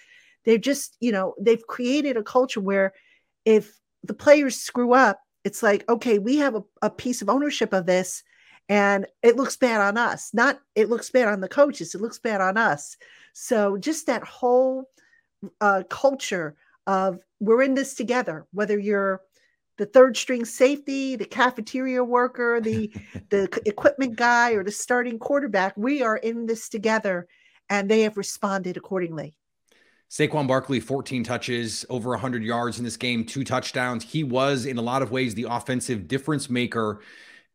They're 0.45 0.59
just, 0.59 0.97
you 0.99 1.13
know, 1.13 1.35
they've 1.39 1.65
created 1.69 2.17
a 2.17 2.25
culture 2.25 2.61
where 2.61 2.95
if 3.45 3.79
the 4.03 4.15
players 4.15 4.57
screw 4.57 4.95
up, 4.95 5.21
it's 5.45 5.63
like, 5.63 5.89
okay, 5.89 6.19
we 6.19 6.37
have 6.37 6.55
a, 6.55 6.63
a 6.83 6.91
piece 6.91 7.23
of 7.23 7.29
ownership 7.29 7.73
of 7.73 7.87
this 7.87 8.23
and 8.69 9.07
it 9.23 9.37
looks 9.37 9.57
bad 9.57 9.81
on 9.81 9.99
us 9.99 10.31
not 10.33 10.61
it 10.77 10.89
looks 10.89 11.11
bad 11.11 11.27
on 11.27 11.41
the 11.41 11.49
coaches 11.49 11.97
it 11.97 12.01
looks 12.01 12.21
bad 12.21 12.41
on 12.41 12.57
us 12.57 12.97
so 13.33 13.77
just 13.77 14.07
that 14.07 14.23
whole 14.23 14.89
uh, 15.61 15.83
culture 15.89 16.57
of 16.87 17.19
we're 17.41 17.63
in 17.63 17.75
this 17.75 17.95
together, 17.95 18.47
whether 18.53 18.79
you're 18.79 19.21
the 19.79 19.87
third 19.87 20.17
string 20.17 20.45
safety, 20.45 21.17
the 21.17 21.25
cafeteria 21.25 22.05
worker, 22.05 22.61
the 22.61 22.93
the 23.31 23.49
equipment 23.67 24.17
guy, 24.17 24.53
or 24.53 24.65
the 24.65 24.71
starting 24.71 25.19
quarterback. 25.19 25.77
We 25.77 26.03
are 26.03 26.17
in 26.17 26.47
this 26.47 26.69
together, 26.69 27.27
and 27.69 27.91
they 27.91 28.03
have 28.03 28.17
responded 28.17 28.77
accordingly. 28.77 29.35
Saquon 30.13 30.47
Barkley, 30.47 30.79
14 30.79 31.25
touches, 31.25 31.87
over 31.89 32.11
100 32.11 32.45
yards 32.45 32.77
in 32.77 32.85
this 32.85 32.99
game, 32.99 33.25
two 33.25 33.45
touchdowns. 33.45 34.05
He 34.05 34.23
was, 34.23 34.67
in 34.67 34.77
a 34.77 34.83
lot 34.83 35.01
of 35.01 35.11
ways, 35.11 35.35
the 35.35 35.47
offensive 35.49 36.07
difference 36.07 36.51
maker. 36.51 37.01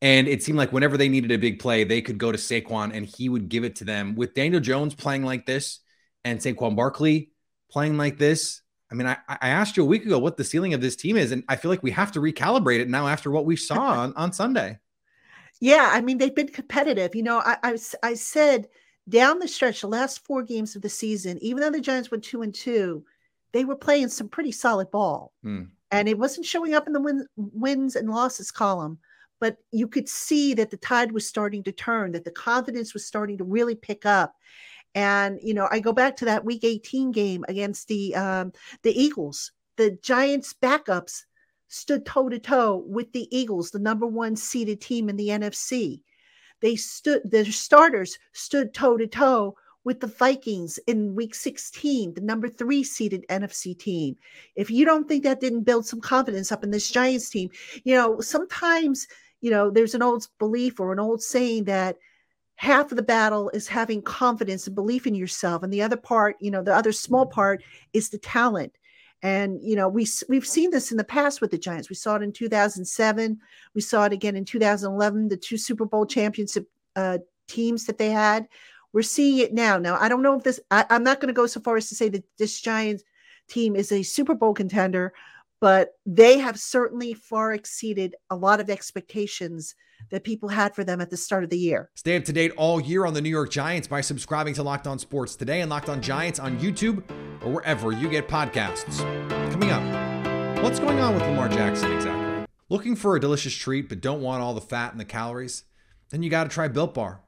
And 0.01 0.27
it 0.27 0.41
seemed 0.41 0.57
like 0.57 0.71
whenever 0.71 0.97
they 0.97 1.07
needed 1.07 1.31
a 1.31 1.37
big 1.37 1.59
play, 1.59 1.83
they 1.83 2.01
could 2.01 2.17
go 2.17 2.31
to 2.31 2.37
Saquon 2.37 2.95
and 2.95 3.05
he 3.05 3.29
would 3.29 3.47
give 3.47 3.63
it 3.63 3.75
to 3.75 3.83
them. 3.83 4.15
With 4.15 4.33
Daniel 4.33 4.59
Jones 4.59 4.95
playing 4.95 5.23
like 5.23 5.45
this 5.45 5.81
and 6.25 6.39
Saquon 6.39 6.75
Barkley, 6.75 7.29
playing 7.69 7.95
like 7.95 8.17
this. 8.17 8.61
I 8.91 8.95
mean, 8.95 9.05
I, 9.05 9.17
I 9.27 9.49
asked 9.49 9.77
you 9.77 9.83
a 9.83 9.87
week 9.87 10.07
ago 10.07 10.17
what 10.17 10.35
the 10.35 10.43
ceiling 10.43 10.73
of 10.73 10.81
this 10.81 10.95
team 10.95 11.15
is, 11.15 11.31
and 11.31 11.43
I 11.47 11.57
feel 11.57 11.69
like 11.69 11.83
we 11.83 11.91
have 11.91 12.11
to 12.13 12.19
recalibrate 12.19 12.79
it 12.79 12.89
now 12.89 13.07
after 13.07 13.29
what 13.29 13.45
we 13.45 13.55
saw 13.55 13.79
on, 13.99 14.13
on 14.15 14.33
Sunday. 14.33 14.79
Yeah, 15.61 15.91
I 15.93 16.01
mean, 16.01 16.17
they've 16.17 16.33
been 16.33 16.47
competitive. 16.47 17.13
You 17.13 17.21
know, 17.21 17.37
I, 17.37 17.57
I, 17.61 17.77
I 18.01 18.13
said 18.15 18.67
down 19.09 19.39
the 19.39 19.47
stretch, 19.47 19.81
the 19.81 19.87
last 19.87 20.25
four 20.25 20.43
games 20.43 20.75
of 20.75 20.81
the 20.81 20.89
season, 20.89 21.37
even 21.41 21.61
though 21.61 21.71
the 21.71 21.81
Giants 21.81 22.11
went 22.11 22.23
two 22.23 22.41
and 22.41 22.53
two, 22.53 23.05
they 23.53 23.65
were 23.65 23.75
playing 23.75 24.09
some 24.09 24.29
pretty 24.29 24.51
solid 24.51 24.91
ball. 24.91 25.33
Hmm. 25.43 25.63
And 25.91 26.09
it 26.09 26.17
wasn't 26.17 26.45
showing 26.45 26.73
up 26.73 26.87
in 26.87 26.93
the 26.93 27.01
win, 27.01 27.25
wins 27.37 27.95
and 27.95 28.09
losses 28.09 28.51
column, 28.51 28.99
but 29.39 29.57
you 29.71 29.87
could 29.87 30.09
see 30.09 30.53
that 30.55 30.69
the 30.69 30.77
tide 30.77 31.13
was 31.13 31.27
starting 31.27 31.63
to 31.63 31.71
turn, 31.71 32.11
that 32.11 32.25
the 32.25 32.31
confidence 32.31 32.93
was 32.93 33.05
starting 33.05 33.37
to 33.37 33.45
really 33.45 33.75
pick 33.75 34.05
up. 34.05 34.35
And 34.95 35.39
you 35.41 35.53
know, 35.53 35.67
I 35.71 35.79
go 35.79 35.93
back 35.93 36.17
to 36.17 36.25
that 36.25 36.43
Week 36.43 36.63
18 36.63 37.11
game 37.11 37.45
against 37.47 37.87
the 37.87 38.15
um, 38.15 38.51
the 38.81 38.99
Eagles. 38.99 39.51
The 39.77 39.91
Giants' 40.01 40.55
backups 40.59 41.23
stood 41.67 42.05
toe 42.05 42.29
to 42.29 42.39
toe 42.39 42.83
with 42.87 43.11
the 43.13 43.27
Eagles, 43.35 43.71
the 43.71 43.79
number 43.79 44.07
one 44.07 44.35
seeded 44.35 44.81
team 44.81 45.07
in 45.07 45.15
the 45.15 45.29
NFC. 45.29 46.01
They 46.61 46.75
stood, 46.75 47.21
their 47.23 47.45
starters 47.45 48.17
stood 48.33 48.73
toe 48.73 48.97
to 48.97 49.07
toe 49.07 49.55
with 49.83 49.99
the 50.01 50.07
Vikings 50.07 50.79
in 50.87 51.15
week 51.15 51.33
16, 51.33 52.13
the 52.13 52.21
number 52.21 52.49
three 52.49 52.83
seeded 52.83 53.25
NFC 53.29 53.77
team. 53.77 54.17
If 54.55 54.69
you 54.69 54.83
don't 54.85 55.07
think 55.07 55.23
that 55.23 55.39
didn't 55.39 55.63
build 55.63 55.85
some 55.85 56.01
confidence 56.01 56.51
up 56.51 56.63
in 56.63 56.71
this 56.71 56.91
Giants 56.91 57.29
team, 57.29 57.49
you 57.85 57.95
know, 57.95 58.19
sometimes, 58.19 59.07
you 59.39 59.49
know, 59.49 59.69
there's 59.69 59.95
an 59.95 60.01
old 60.01 60.27
belief 60.39 60.79
or 60.79 60.91
an 60.91 60.99
old 60.99 61.23
saying 61.23 61.65
that 61.65 61.97
half 62.57 62.91
of 62.91 62.97
the 62.97 63.03
battle 63.03 63.49
is 63.51 63.67
having 63.67 64.01
confidence 64.01 64.67
and 64.67 64.75
belief 64.75 65.07
in 65.07 65.15
yourself 65.15 65.63
and 65.63 65.71
the 65.71 65.81
other 65.81 65.95
part 65.95 66.35
you 66.39 66.49
know 66.49 66.63
the 66.63 66.75
other 66.75 66.91
small 66.91 67.25
part 67.25 67.63
is 67.93 68.09
the 68.09 68.17
talent 68.17 68.73
and 69.23 69.59
you 69.61 69.75
know 69.75 69.87
we 69.89 70.07
we've 70.29 70.45
seen 70.45 70.69
this 70.69 70.91
in 70.91 70.97
the 70.97 71.03
past 71.03 71.41
with 71.41 71.51
the 71.51 71.57
giants. 71.57 71.89
We 71.89 71.95
saw 71.95 72.15
it 72.15 72.23
in 72.23 72.31
2007 72.31 73.39
we 73.73 73.81
saw 73.81 74.05
it 74.05 74.13
again 74.13 74.35
in 74.35 74.45
2011 74.45 75.29
the 75.29 75.37
two 75.37 75.57
super 75.57 75.85
bowl 75.85 76.05
championship 76.05 76.69
uh, 76.95 77.19
teams 77.47 77.85
that 77.85 77.97
they 77.97 78.09
had. 78.09 78.47
We're 78.93 79.01
seeing 79.01 79.39
it 79.39 79.53
now. 79.53 79.77
Now 79.77 79.97
i 79.99 80.07
don't 80.09 80.21
know 80.21 80.37
if 80.37 80.43
this 80.43 80.59
I, 80.71 80.85
i'm 80.89 81.03
not 81.03 81.19
going 81.19 81.27
to 81.27 81.33
go 81.33 81.47
so 81.47 81.59
far 81.59 81.77
as 81.77 81.89
to 81.89 81.95
say 81.95 82.09
that 82.09 82.23
this 82.37 82.59
giants 82.61 83.03
team 83.47 83.75
is 83.75 83.91
a 83.91 84.03
super 84.03 84.35
bowl 84.35 84.53
contender 84.53 85.13
but 85.59 85.93
they 86.05 86.37
have 86.37 86.59
certainly 86.59 87.13
far 87.13 87.53
exceeded 87.53 88.15
a 88.29 88.35
lot 88.35 88.59
of 88.59 88.69
expectations 88.69 89.75
that 90.11 90.23
people 90.23 90.49
had 90.49 90.75
for 90.75 90.83
them 90.83 91.01
at 91.01 91.09
the 91.09 91.17
start 91.17 91.43
of 91.43 91.49
the 91.49 91.57
year. 91.57 91.89
Stay 91.95 92.15
up 92.15 92.23
to 92.25 92.33
date 92.33 92.51
all 92.57 92.79
year 92.79 93.05
on 93.05 93.13
the 93.13 93.21
New 93.21 93.29
York 93.29 93.49
Giants 93.49 93.87
by 93.87 94.01
subscribing 94.01 94.53
to 94.53 94.63
Locked 94.63 94.87
On 94.87 94.99
Sports 94.99 95.35
today 95.35 95.61
and 95.61 95.69
Locked 95.69 95.89
On 95.89 96.01
Giants 96.01 96.39
on 96.39 96.59
YouTube 96.59 97.03
or 97.47 97.51
wherever 97.51 97.91
you 97.93 98.09
get 98.09 98.27
podcasts. 98.27 98.99
Coming 99.51 99.71
up, 99.71 100.61
what's 100.61 100.79
going 100.79 100.99
on 100.99 101.13
with 101.13 101.23
Lamar 101.23 101.47
Jackson 101.47 101.91
exactly? 101.93 102.45
Looking 102.69 102.95
for 102.95 103.15
a 103.15 103.21
delicious 103.21 103.53
treat 103.53 103.87
but 103.87 104.01
don't 104.01 104.21
want 104.21 104.43
all 104.43 104.53
the 104.53 104.61
fat 104.61 104.91
and 104.91 104.99
the 104.99 105.05
calories? 105.05 105.63
Then 106.09 106.23
you 106.23 106.29
got 106.29 106.43
to 106.43 106.49
try 106.49 106.67
Built 106.67 106.93
Bar. 106.93 107.21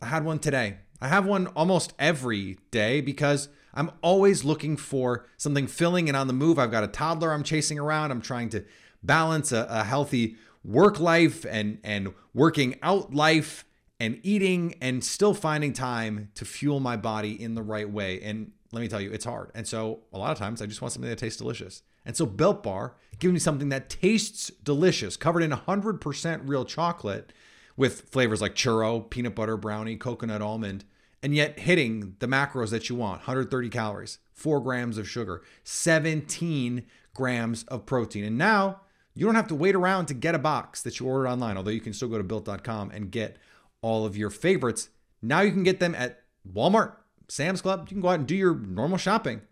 I 0.00 0.06
had 0.06 0.24
one 0.24 0.38
today. 0.38 0.78
I 1.00 1.08
have 1.08 1.26
one 1.26 1.48
almost 1.48 1.94
every 1.98 2.58
day 2.70 3.00
because 3.00 3.48
I'm 3.74 3.90
always 4.02 4.44
looking 4.44 4.76
for 4.76 5.26
something 5.36 5.66
filling 5.66 6.08
and 6.08 6.16
on 6.16 6.28
the 6.28 6.32
move. 6.32 6.58
I've 6.58 6.70
got 6.70 6.84
a 6.84 6.88
toddler 6.88 7.32
I'm 7.32 7.42
chasing 7.42 7.78
around. 7.78 8.12
I'm 8.12 8.22
trying 8.22 8.50
to 8.50 8.64
balance 9.02 9.50
a, 9.50 9.66
a 9.68 9.82
healthy 9.82 10.36
work 10.64 11.00
life 11.00 11.44
and 11.48 11.78
and 11.82 12.14
working 12.34 12.76
out 12.82 13.12
life 13.12 13.64
and 13.98 14.20
eating 14.22 14.76
and 14.80 15.02
still 15.02 15.34
finding 15.34 15.72
time 15.72 16.30
to 16.34 16.44
fuel 16.44 16.80
my 16.80 16.96
body 16.96 17.40
in 17.40 17.54
the 17.54 17.62
right 17.62 17.90
way. 17.90 18.20
And 18.20 18.52
let 18.76 18.82
me 18.82 18.88
tell 18.88 19.00
you, 19.00 19.10
it's 19.10 19.24
hard. 19.24 19.50
And 19.54 19.66
so 19.66 20.00
a 20.12 20.18
lot 20.18 20.32
of 20.32 20.38
times 20.38 20.60
I 20.60 20.66
just 20.66 20.82
want 20.82 20.92
something 20.92 21.08
that 21.08 21.16
tastes 21.16 21.38
delicious. 21.38 21.82
And 22.04 22.14
so 22.14 22.26
Built 22.26 22.62
Bar 22.62 22.94
gives 23.18 23.32
me 23.32 23.38
something 23.38 23.70
that 23.70 23.88
tastes 23.88 24.50
delicious, 24.62 25.16
covered 25.16 25.42
in 25.42 25.50
100% 25.50 26.40
real 26.44 26.66
chocolate 26.66 27.32
with 27.74 28.02
flavors 28.02 28.42
like 28.42 28.54
churro, 28.54 29.08
peanut 29.08 29.34
butter 29.34 29.56
brownie, 29.56 29.96
coconut 29.96 30.42
almond, 30.42 30.84
and 31.22 31.34
yet 31.34 31.58
hitting 31.58 32.16
the 32.18 32.28
macros 32.28 32.68
that 32.68 32.90
you 32.90 32.96
want 32.96 33.20
130 33.20 33.70
calories, 33.70 34.18
four 34.34 34.60
grams 34.60 34.98
of 34.98 35.08
sugar, 35.08 35.42
17 35.64 36.84
grams 37.14 37.64
of 37.64 37.86
protein. 37.86 38.24
And 38.24 38.36
now 38.36 38.82
you 39.14 39.24
don't 39.24 39.34
have 39.34 39.48
to 39.48 39.54
wait 39.54 39.74
around 39.74 40.04
to 40.06 40.14
get 40.14 40.34
a 40.34 40.38
box 40.38 40.82
that 40.82 41.00
you 41.00 41.06
ordered 41.06 41.28
online, 41.28 41.56
although 41.56 41.70
you 41.70 41.80
can 41.80 41.94
still 41.94 42.08
go 42.08 42.18
to 42.18 42.24
built.com 42.24 42.90
and 42.90 43.10
get 43.10 43.38
all 43.80 44.04
of 44.04 44.18
your 44.18 44.28
favorites. 44.28 44.90
Now 45.22 45.40
you 45.40 45.50
can 45.50 45.62
get 45.62 45.80
them 45.80 45.94
at 45.94 46.20
Walmart, 46.46 46.96
Sam's 47.28 47.60
Club. 47.60 47.86
You 47.88 47.94
can 47.94 48.00
go 48.00 48.08
out 48.08 48.18
and 48.18 48.26
do 48.26 48.36
your 48.36 48.54
normal 48.54 48.98
shopping 48.98 49.42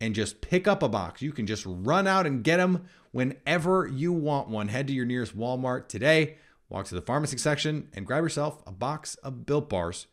and 0.00 0.14
just 0.14 0.40
pick 0.40 0.66
up 0.66 0.82
a 0.82 0.88
box. 0.88 1.22
You 1.22 1.32
can 1.32 1.46
just 1.46 1.64
run 1.66 2.06
out 2.06 2.26
and 2.26 2.42
get 2.42 2.56
them 2.56 2.86
whenever 3.12 3.86
you 3.86 4.12
want 4.12 4.48
one. 4.48 4.68
Head 4.68 4.86
to 4.86 4.92
your 4.92 5.04
nearest 5.04 5.36
Walmart 5.36 5.88
today, 5.88 6.36
walk 6.68 6.86
to 6.86 6.94
the 6.94 7.02
pharmacy 7.02 7.38
section, 7.38 7.88
and 7.92 8.06
grab 8.06 8.22
yourself 8.22 8.62
a 8.66 8.72
box 8.72 9.16
of 9.16 9.46
Built 9.46 9.68
Bars. 9.68 10.06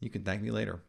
You 0.00 0.10
can 0.10 0.22
thank 0.22 0.42
me 0.42 0.50
later. 0.50 0.82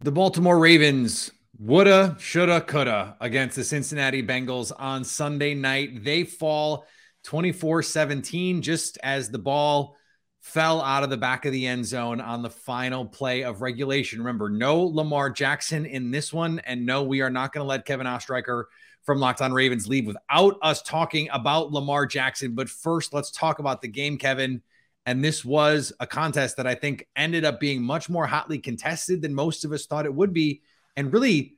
The 0.00 0.12
Baltimore 0.12 0.58
Ravens 0.58 1.30
Woulda, 1.58 2.16
shoulda, 2.18 2.60
coulda 2.60 3.16
against 3.20 3.56
the 3.56 3.62
Cincinnati 3.62 4.22
Bengals 4.22 4.72
on 4.76 5.04
Sunday 5.04 5.54
night. 5.54 6.02
They 6.02 6.24
fall 6.24 6.86
24 7.24 7.82
17 7.82 8.62
just 8.62 8.98
as 9.02 9.30
the 9.30 9.38
ball 9.38 9.96
fell 10.42 10.82
out 10.82 11.04
of 11.04 11.10
the 11.10 11.16
back 11.16 11.44
of 11.44 11.52
the 11.52 11.66
end 11.66 11.86
zone 11.86 12.20
on 12.20 12.42
the 12.42 12.50
final 12.50 13.06
play 13.06 13.44
of 13.44 13.62
regulation. 13.62 14.18
Remember, 14.18 14.50
no 14.50 14.82
Lamar 14.82 15.30
Jackson 15.30 15.86
in 15.86 16.10
this 16.10 16.32
one. 16.32 16.58
And 16.66 16.84
no, 16.84 17.04
we 17.04 17.20
are 17.22 17.30
not 17.30 17.52
going 17.52 17.64
to 17.64 17.68
let 17.68 17.86
Kevin 17.86 18.08
Oestreicher 18.08 18.64
from 19.04 19.18
Locked 19.18 19.40
On 19.40 19.52
Ravens 19.52 19.88
leave 19.88 20.06
without 20.06 20.56
us 20.60 20.82
talking 20.82 21.28
about 21.32 21.70
Lamar 21.70 22.06
Jackson. 22.06 22.54
But 22.54 22.68
first, 22.68 23.14
let's 23.14 23.30
talk 23.30 23.60
about 23.60 23.80
the 23.82 23.88
game, 23.88 24.18
Kevin. 24.18 24.62
And 25.06 25.24
this 25.24 25.44
was 25.44 25.92
a 26.00 26.08
contest 26.08 26.56
that 26.56 26.66
I 26.66 26.74
think 26.74 27.06
ended 27.14 27.44
up 27.44 27.60
being 27.60 27.80
much 27.80 28.08
more 28.08 28.26
hotly 28.26 28.58
contested 28.58 29.22
than 29.22 29.34
most 29.34 29.64
of 29.64 29.72
us 29.72 29.86
thought 29.86 30.06
it 30.06 30.14
would 30.14 30.32
be. 30.32 30.62
And 30.96 31.12
really, 31.12 31.56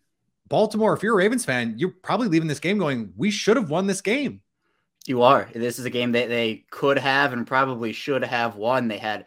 Baltimore, 0.49 0.95
if 0.95 1.03
you're 1.03 1.15
a 1.15 1.17
Ravens 1.17 1.47
fan, 1.47 1.75
you're 1.79 1.91
probably 2.03 2.29
leaving 2.29 2.49
this 2.49 2.61
game 2.61 2.79
going, 2.79 3.15
we 3.17 3.31
should 3.31 3.57
have 3.57 3.71
won 3.71 3.87
this 3.87 4.03
game. 4.03 4.43
You 5.07 5.23
are. 5.23 5.49
This 5.55 5.79
is 5.79 5.85
a 5.85 5.91
game 5.91 6.13
that 6.13 6.29
they 6.29 6.65
could 6.71 6.99
have 6.99 7.33
and 7.33 7.47
probably 7.47 7.93
should 7.93 8.25
have 8.25 8.57
won. 8.57 8.89
They 8.89 8.99
had 8.99 9.27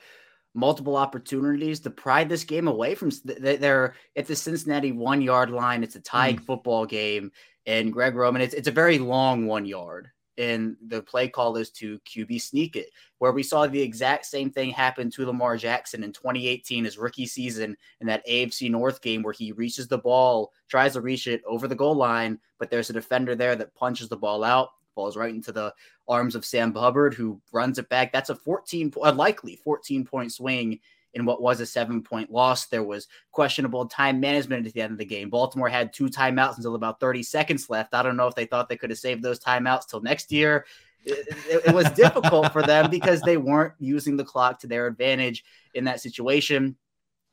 multiple 0.55 0.97
opportunities 0.97 1.79
to 1.81 1.91
pry 1.91 2.23
this 2.23 2.43
game 2.43 2.67
away 2.67 2.95
from 2.95 3.11
they're 3.23 3.93
at 4.15 4.25
the 4.25 4.35
Cincinnati 4.35 4.91
one 4.91 5.21
yard 5.21 5.51
line. 5.51 5.83
It's 5.83 5.95
a 5.95 5.99
tied 5.99 6.37
mm. 6.37 6.45
football 6.45 6.87
game. 6.87 7.31
And 7.67 7.93
Greg 7.93 8.15
Roman, 8.15 8.41
it's, 8.41 8.55
it's 8.55 8.67
a 8.67 8.71
very 8.71 8.97
long 8.97 9.45
one 9.45 9.65
yard. 9.65 10.09
and 10.37 10.75
the 10.87 11.01
play 11.01 11.27
call 11.27 11.57
is 11.57 11.71
to 11.71 11.99
QB 11.99 12.41
sneak 12.41 12.75
it, 12.75 12.89
where 13.17 13.31
we 13.31 13.43
saw 13.43 13.65
the 13.65 13.81
exact 13.81 14.25
same 14.25 14.51
thing 14.51 14.69
happen 14.69 15.09
to 15.11 15.25
Lamar 15.25 15.57
Jackson 15.57 16.03
in 16.03 16.11
2018, 16.11 16.85
his 16.85 16.97
rookie 16.97 17.25
season, 17.25 17.75
in 18.01 18.07
that 18.07 18.25
AFC 18.27 18.69
North 18.69 19.01
game 19.01 19.23
where 19.23 19.33
he 19.33 19.51
reaches 19.51 19.87
the 19.87 19.97
ball, 19.97 20.51
tries 20.69 20.93
to 20.93 21.01
reach 21.01 21.27
it 21.27 21.41
over 21.47 21.67
the 21.67 21.75
goal 21.75 21.95
line, 21.95 22.39
but 22.59 22.69
there's 22.69 22.89
a 22.89 22.93
defender 22.93 23.35
there 23.35 23.55
that 23.55 23.75
punches 23.75 24.09
the 24.09 24.17
ball 24.17 24.43
out, 24.43 24.69
falls 24.97 25.15
right 25.15 25.33
into 25.33 25.51
the 25.51 25.71
arms 26.07 26.33
of 26.33 26.43
Sam 26.43 26.73
Hubbard, 26.73 27.13
who 27.13 27.39
runs 27.51 27.77
it 27.77 27.87
back. 27.87 28.11
That's 28.11 28.31
a 28.31 28.35
14, 28.35 28.91
a 29.03 29.13
likely 29.13 29.57
14 29.57 30.03
point 30.05 30.33
swing 30.33 30.79
in 31.13 31.23
what 31.23 31.39
was 31.39 31.59
a 31.59 31.67
seven 31.67 32.01
point 32.01 32.31
loss. 32.31 32.65
There 32.65 32.83
was 32.83 33.07
questionable 33.31 33.85
time 33.85 34.19
management 34.19 34.65
at 34.65 34.73
the 34.73 34.81
end 34.81 34.93
of 34.93 34.97
the 34.97 35.05
game. 35.05 35.29
Baltimore 35.29 35.69
had 35.69 35.93
two 35.93 36.05
timeouts 36.05 36.57
until 36.57 36.73
about 36.73 36.99
30 36.99 37.21
seconds 37.21 37.69
left. 37.69 37.93
I 37.93 38.01
don't 38.01 38.17
know 38.17 38.27
if 38.27 38.33
they 38.33 38.45
thought 38.45 38.69
they 38.69 38.75
could 38.75 38.89
have 38.89 38.97
saved 38.97 39.21
those 39.21 39.39
timeouts 39.39 39.87
till 39.87 40.01
next 40.01 40.31
year. 40.31 40.65
It, 41.05 41.27
it, 41.47 41.61
it 41.67 41.75
was 41.75 41.89
difficult 41.91 42.51
for 42.51 42.63
them 42.63 42.89
because 42.89 43.21
they 43.21 43.37
weren't 43.37 43.73
using 43.77 44.17
the 44.17 44.25
clock 44.25 44.59
to 44.61 44.67
their 44.67 44.87
advantage 44.87 45.45
in 45.75 45.83
that 45.83 46.01
situation 46.01 46.75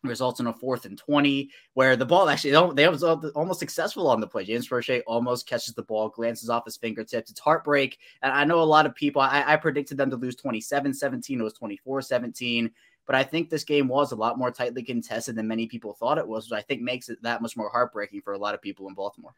results 0.08 0.40
in 0.40 0.46
a 0.46 0.52
fourth 0.52 0.84
and 0.84 0.98
20 0.98 1.50
where 1.74 1.96
the 1.96 2.06
ball 2.06 2.28
actually 2.28 2.72
they 2.74 2.88
was 2.88 3.02
almost 3.02 3.60
successful 3.60 4.08
on 4.08 4.20
the 4.20 4.26
play. 4.26 4.44
James 4.44 4.68
Proche 4.68 5.02
almost 5.06 5.46
catches 5.46 5.74
the 5.74 5.82
ball, 5.82 6.08
glances 6.08 6.50
off 6.50 6.64
his 6.64 6.76
fingertips. 6.76 7.30
It's 7.30 7.40
heartbreak. 7.40 7.98
And 8.22 8.32
I 8.32 8.44
know 8.44 8.60
a 8.60 8.64
lot 8.64 8.86
of 8.86 8.94
people, 8.94 9.22
I, 9.22 9.44
I 9.46 9.56
predicted 9.56 9.96
them 9.96 10.10
to 10.10 10.16
lose 10.16 10.36
27 10.36 10.94
17. 10.94 11.40
It 11.40 11.42
was 11.42 11.54
24 11.54 12.02
17. 12.02 12.70
But 13.06 13.16
I 13.16 13.22
think 13.22 13.50
this 13.50 13.64
game 13.64 13.88
was 13.88 14.12
a 14.12 14.16
lot 14.16 14.38
more 14.38 14.50
tightly 14.50 14.82
contested 14.82 15.36
than 15.36 15.46
many 15.46 15.66
people 15.66 15.92
thought 15.92 16.18
it 16.18 16.26
was, 16.26 16.48
which 16.48 16.58
I 16.58 16.62
think 16.62 16.80
makes 16.80 17.08
it 17.08 17.22
that 17.22 17.42
much 17.42 17.56
more 17.56 17.68
heartbreaking 17.68 18.22
for 18.22 18.32
a 18.32 18.38
lot 18.38 18.54
of 18.54 18.62
people 18.62 18.88
in 18.88 18.94
Baltimore. 18.94 19.34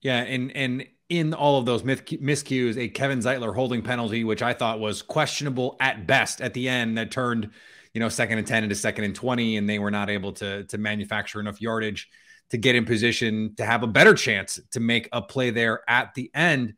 Yeah, 0.00 0.22
and 0.22 0.54
and 0.56 0.84
in 1.08 1.32
all 1.32 1.58
of 1.58 1.66
those 1.66 1.82
miscues, 1.82 2.76
a 2.76 2.88
Kevin 2.88 3.20
Zeitler 3.20 3.54
holding 3.54 3.82
penalty, 3.82 4.24
which 4.24 4.42
I 4.42 4.52
thought 4.52 4.80
was 4.80 5.00
questionable 5.00 5.76
at 5.78 6.06
best 6.06 6.40
at 6.40 6.54
the 6.54 6.68
end, 6.68 6.98
that 6.98 7.10
turned, 7.10 7.50
you 7.94 8.00
know, 8.00 8.08
second 8.08 8.38
and 8.38 8.46
ten 8.46 8.62
into 8.62 8.74
second 8.74 9.04
and 9.04 9.14
twenty, 9.14 9.56
and 9.56 9.68
they 9.68 9.78
were 9.78 9.90
not 9.90 10.10
able 10.10 10.32
to 10.34 10.64
to 10.64 10.78
manufacture 10.78 11.40
enough 11.40 11.60
yardage 11.60 12.08
to 12.50 12.58
get 12.58 12.74
in 12.74 12.84
position 12.84 13.54
to 13.56 13.64
have 13.64 13.82
a 13.82 13.86
better 13.86 14.14
chance 14.14 14.60
to 14.72 14.80
make 14.80 15.08
a 15.12 15.22
play 15.22 15.50
there 15.50 15.80
at 15.88 16.12
the 16.14 16.30
end. 16.34 16.74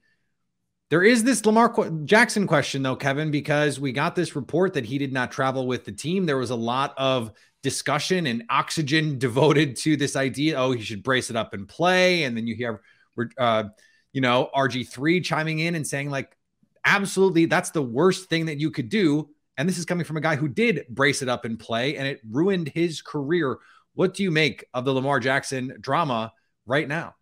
There 0.90 1.02
is 1.02 1.25
this 1.25 1.44
Lamar 1.44 1.75
Jackson 2.04 2.47
question, 2.47 2.83
though, 2.83 2.94
Kevin, 2.94 3.30
because 3.30 3.80
we 3.80 3.90
got 3.90 4.14
this 4.14 4.37
report 4.37 4.75
that 4.75 4.85
he 4.85 4.99
did 4.99 5.12
not 5.12 5.33
travel 5.33 5.66
with 5.66 5.85
the 5.85 5.90
team. 5.90 6.26
There 6.26 6.37
was 6.37 6.50
a 6.50 6.56
lot 6.56 6.94
of 6.97 7.33
discussion 7.64 8.26
and 8.26 8.44
oxygen 8.50 9.18
devoted 9.18 9.75
to 9.78 9.97
this 9.97 10.14
idea. 10.14 10.56
Oh, 10.56 10.71
he 10.71 10.83
should 10.83 11.02
brace 11.02 11.30
it 11.30 11.37
up 11.37 11.54
and 11.54 11.66
play. 11.66 12.23
And 12.23 12.37
then 12.37 12.47
you 12.47 12.54
hear, 12.54 12.83
uh, 13.38 13.64
you 14.12 14.21
know, 14.21 14.50
RG3 14.54 15.25
chiming 15.25 15.59
in 15.59 15.75
and 15.75 15.85
saying, 15.85 16.11
like, 16.11 16.37
absolutely, 16.85 17.47
that's 17.47 17.71
the 17.71 17.83
worst 17.83 18.28
thing 18.28 18.47
that 18.47 18.61
you 18.61 18.71
could 18.71 18.90
do. 18.90 19.30
And 19.56 19.68
this 19.68 19.78
is 19.78 19.84
coming 19.84 20.04
from 20.04 20.16
a 20.16 20.20
guy 20.20 20.37
who 20.37 20.49
did 20.49 20.87
brace 20.88 21.23
it 21.23 21.28
up 21.28 21.44
and 21.44 21.58
play, 21.58 21.96
and 21.96 22.06
it 22.06 22.20
ruined 22.28 22.68
his 22.68 23.02
career. 23.02 23.58
What 23.94 24.14
do 24.14 24.23
you 24.23 24.30
make 24.30 24.64
of 24.75 24.84
the 24.84 24.92
Lamar 24.92 25.20
Jackson 25.20 25.76
drama 25.80 26.32
right 26.66 26.88
now? 26.88 27.14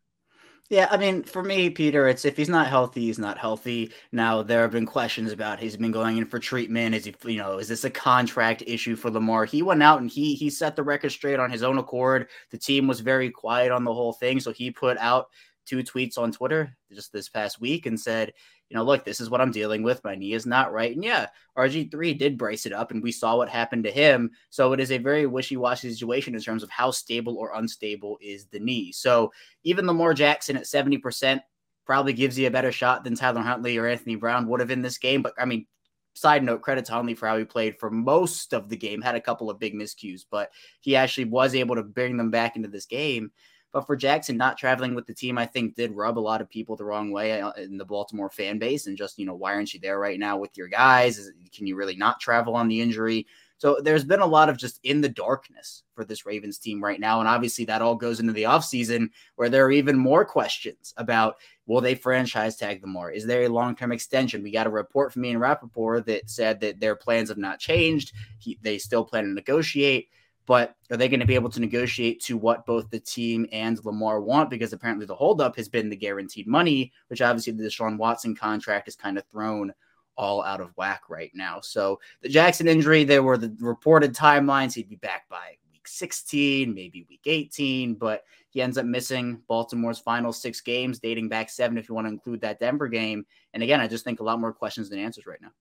Yeah, 0.71 0.89
I 0.91 0.97
mean, 0.97 1.23
for 1.23 1.43
me, 1.43 1.69
Peter, 1.69 2.09
it's 2.09 2.25
if 2.25 2.35
he's 2.35 2.49
not 2.49 2.67
healthy, 2.67 3.03
he's 3.03 3.19
not 3.19 3.37
healthy. 3.37 3.93
Now 4.11 4.43
there 4.43 4.63
have 4.63 4.71
been 4.71 4.87
questions 4.87 5.31
about 5.31 5.61
he's 5.61 5.77
been 5.77 5.93
going 5.93 6.17
in 6.17 6.25
for 6.25 6.39
treatment. 6.39 6.95
Is 6.95 7.05
he, 7.05 7.15
you 7.27 7.37
know, 7.37 7.59
is 7.59 7.69
this 7.69 7.85
a 7.85 7.91
contract 7.91 8.63
issue 8.67 8.97
for 8.97 9.11
Lamar? 9.11 9.45
He 9.45 9.61
went 9.61 9.83
out 9.83 10.01
and 10.01 10.09
he 10.09 10.35
he 10.35 10.49
set 10.49 10.75
the 10.75 10.83
record 10.83 11.11
straight 11.11 11.39
on 11.39 11.51
his 11.51 11.63
own 11.63 11.77
accord. 11.77 12.29
The 12.51 12.57
team 12.57 12.87
was 12.87 13.01
very 13.01 13.29
quiet 13.31 13.71
on 13.71 13.85
the 13.85 13.93
whole 13.93 14.15
thing, 14.15 14.41
so 14.41 14.51
he 14.51 14.71
put 14.71 14.97
out 14.97 15.27
two 15.67 15.83
tweets 15.83 16.17
on 16.17 16.33
Twitter 16.33 16.75
just 16.91 17.13
this 17.13 17.29
past 17.29 17.61
week 17.61 17.85
and 17.85 18.01
said, 18.01 18.33
you 18.73 18.79
know, 18.79 18.85
look, 18.85 19.05
this 19.05 19.21
is 19.21 19.29
what 19.29 19.43
I'm 19.43 19.51
dealing 19.51 19.83
with. 19.83 20.03
My 20.03 20.15
knee 20.15 20.33
is 20.33 20.47
not 20.47 20.73
right. 20.73 20.95
And 20.95 21.05
yeah, 21.05 21.27
RG3 21.59 22.19
did 22.19 22.39
brace 22.39 22.65
it 22.65 22.73
up 22.73 22.91
and 22.91 23.03
we 23.03 23.13
saw 23.13 23.37
what 23.37 23.51
happened 23.51 23.85
to 23.85 23.91
him. 23.91 24.31
So 24.49 24.73
it 24.73 24.81
is 24.81 24.91
a 24.91 24.97
very 24.97 25.27
wishy 25.27 25.59
washy 25.59 25.91
situation 25.91 26.35
in 26.35 26.41
terms 26.41 26.63
of 26.63 26.71
how 26.71 26.91
stable 26.91 27.37
or 27.37 27.53
unstable 27.55 28.17
is 28.23 28.47
the 28.47 28.61
knee. 28.61 28.91
So 28.91 29.31
even 29.63 29.87
Lamar 29.87 30.15
Jackson 30.15 30.57
at 30.57 30.63
70% 30.63 31.43
probably 31.85 32.15
gives 32.15 32.39
you 32.39 32.47
a 32.47 32.51
better 32.51 32.73
shot 32.73 33.05
than 33.05 33.15
Tyler 33.15 33.43
Huntley 33.43 33.77
or 33.77 33.87
Anthony 33.87 34.15
Brown 34.15 34.49
would 34.49 34.61
have 34.61 34.71
in 34.71 34.81
this 34.81 34.97
game. 34.97 35.21
But 35.21 35.35
I 35.37 35.45
mean, 35.45 35.67
side 36.15 36.43
note, 36.43 36.63
credit 36.63 36.87
to 36.87 36.93
Huntley 36.93 37.13
for 37.13 37.29
how 37.29 37.37
he 37.37 37.45
played 37.45 37.79
for 37.79 37.91
most 37.91 38.55
of 38.55 38.71
the 38.71 38.77
game, 38.79 39.03
had 39.03 39.17
a 39.17 39.21
couple 39.21 39.51
of 39.51 39.59
big 39.59 39.75
miscues, 39.75 40.23
but 40.31 40.51
he 40.81 40.97
actually 40.97 41.27
was 41.27 41.55
able 41.55 41.75
to 41.75 41.83
bring 41.83 42.17
them 42.17 42.31
back 42.31 42.57
into 42.57 42.69
this 42.69 42.87
game. 42.87 43.33
But 43.73 43.87
for 43.87 43.97
Jackson 43.97 44.37
not 44.37 44.59
traveling 44.59 44.95
with 44.95 45.07
the 45.07 45.15
team, 45.15 45.39
I 45.39 45.47
think 45.47 45.75
did 45.75 45.93
rub 45.93 46.19
a 46.19 46.21
lot 46.21 46.41
of 46.41 46.51
people 46.51 46.77
the 46.77 46.85
wrong 46.85 47.11
way 47.11 47.41
uh, 47.41 47.53
in 47.53 47.79
the 47.79 47.85
Baltimore 47.85 48.31
fan 48.31 48.59
base. 48.59 48.87
And 48.87 48.97
just, 48.97 49.19
you 49.19 49.25
know, 49.25 49.35
why 49.35 49.55
aren't 49.55 49.73
you 49.73 49.81
there 49.81 49.99
right 49.99 50.19
now 50.19 50.37
with 50.37 50.57
your 50.57 50.69
guys? 50.69 51.31
Can 51.55 51.67
you 51.67 51.75
really 51.75 51.97
not 51.97 52.21
travel 52.21 52.55
on 52.55 52.69
the 52.69 52.81
injury? 52.81 53.27
So 53.63 53.79
there's 53.81 54.03
been 54.03 54.19
a 54.19 54.27
lot 54.27 54.49
of 54.49 54.59
just 54.59 54.81
in 54.83 55.01
the 55.01 55.09
darkness 55.09 55.85
for 55.95 56.05
this 56.05 56.27
Ravens 56.27 56.59
team 56.59 56.83
right 56.83 56.99
now. 56.99 57.21
And 57.21 57.29
obviously 57.29 57.65
that 57.67 57.81
all 57.81 57.95
goes 57.95 58.19
into 58.19 58.33
the 58.33 58.43
offseason 58.43 59.11
where 59.37 59.49
there 59.49 59.65
are 59.65 59.71
even 59.71 59.97
more 59.97 60.25
questions 60.25 60.93
about 60.97 61.37
will 61.67 61.81
they 61.81 61.95
franchise 61.95 62.57
tag 62.57 62.81
them 62.81 62.91
more? 62.91 63.13
Is 63.13 63.25
there 63.25 63.45
a 63.45 63.49
long 63.49 63.77
term 63.77 63.93
extension? 63.93 64.43
We 64.43 64.51
got 64.51 64.67
a 64.67 64.71
report 64.71 65.13
from 65.13 65.25
Ian 65.25 65.39
Rapoport 65.39 66.07
that 66.07 66.29
said 66.29 66.59
that 66.61 66.81
their 66.81 66.97
plans 66.97 67.29
have 67.29 67.39
not 67.39 67.61
changed. 67.61 68.13
He, 68.39 68.59
they 68.63 68.79
still 68.79 69.05
plan 69.05 69.25
to 69.25 69.31
negotiate 69.31 70.09
but 70.47 70.77
are 70.91 70.97
they 70.97 71.09
going 71.09 71.21
to 71.21 71.27
be 71.27 71.35
able 71.35 71.51
to 71.51 71.61
negotiate 71.61 72.21
to 72.23 72.37
what 72.37 72.67
both 72.67 72.91
the 72.91 73.01
team 73.01 73.47
and 73.53 73.83
Lamar 73.85 74.21
want? 74.21 74.51
Because 74.51 74.73
apparently 74.73 75.07
the 75.07 75.15
holdup 75.15 75.57
has 75.57 75.69
been 75.69 75.89
the 75.89 75.97
guaranteed 75.97 76.47
money, 76.47 76.93
which 77.09 77.23
obviously 77.23 77.53
the 77.53 77.65
Deshaun 77.65 77.97
Watson 77.97 78.35
contract 78.35 78.89
is 78.89 78.97
kind 78.97 79.17
of 79.17 79.25
thrown 79.27 79.73
all 80.17 80.43
out 80.43 80.61
of 80.61 80.77
whack 80.77 81.03
right 81.09 81.31
now. 81.35 81.61
So 81.61 82.01
the 82.21 82.29
Jackson 82.29 82.69
injury, 82.69 83.05
there 83.05 83.23
were 83.23 83.39
the 83.39 83.55
reported 83.61 84.15
timelines. 84.15 84.75
He'd 84.75 84.89
be 84.89 84.97
back 84.97 85.29
by 85.29 85.57
week 85.71 85.87
16, 85.87 86.75
maybe 86.75 87.07
week 87.09 87.23
18, 87.25 87.95
but 87.95 88.25
he 88.51 88.61
ends 88.61 88.77
up 88.77 88.85
missing 88.85 89.41
Baltimore's 89.49 89.99
final 89.99 90.33
six 90.33 90.61
games, 90.61 90.99
dating 90.99 91.29
back 91.29 91.49
seven 91.49 91.79
if 91.79 91.89
you 91.89 91.95
want 91.95 92.07
to 92.07 92.13
include 92.13 92.41
that 92.43 92.61
Denver 92.61 92.89
game. 92.89 93.25
And 93.55 93.63
again, 93.63 93.81
I 93.81 93.87
just 93.89 94.05
think 94.05 94.21
a 94.21 94.25
lot 94.25 94.41
more 94.41 94.53
questions 94.53 94.91
than 94.91 94.99
answers 94.99 95.27
right 95.27 95.41
now 95.41 95.53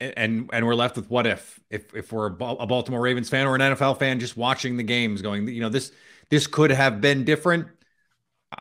and 0.00 0.50
and 0.52 0.66
we're 0.66 0.74
left 0.74 0.96
with 0.96 1.08
what 1.08 1.26
if 1.26 1.60
if 1.70 1.94
if 1.94 2.12
we're 2.12 2.26
a 2.26 2.66
Baltimore 2.66 3.00
Ravens 3.00 3.28
fan 3.28 3.46
or 3.46 3.54
an 3.54 3.60
NFL 3.60 3.98
fan 3.98 4.20
just 4.20 4.36
watching 4.36 4.76
the 4.76 4.82
games 4.82 5.22
going 5.22 5.48
you 5.48 5.60
know 5.60 5.68
this 5.68 5.92
this 6.28 6.46
could 6.46 6.70
have 6.70 7.00
been 7.00 7.24
different. 7.24 7.68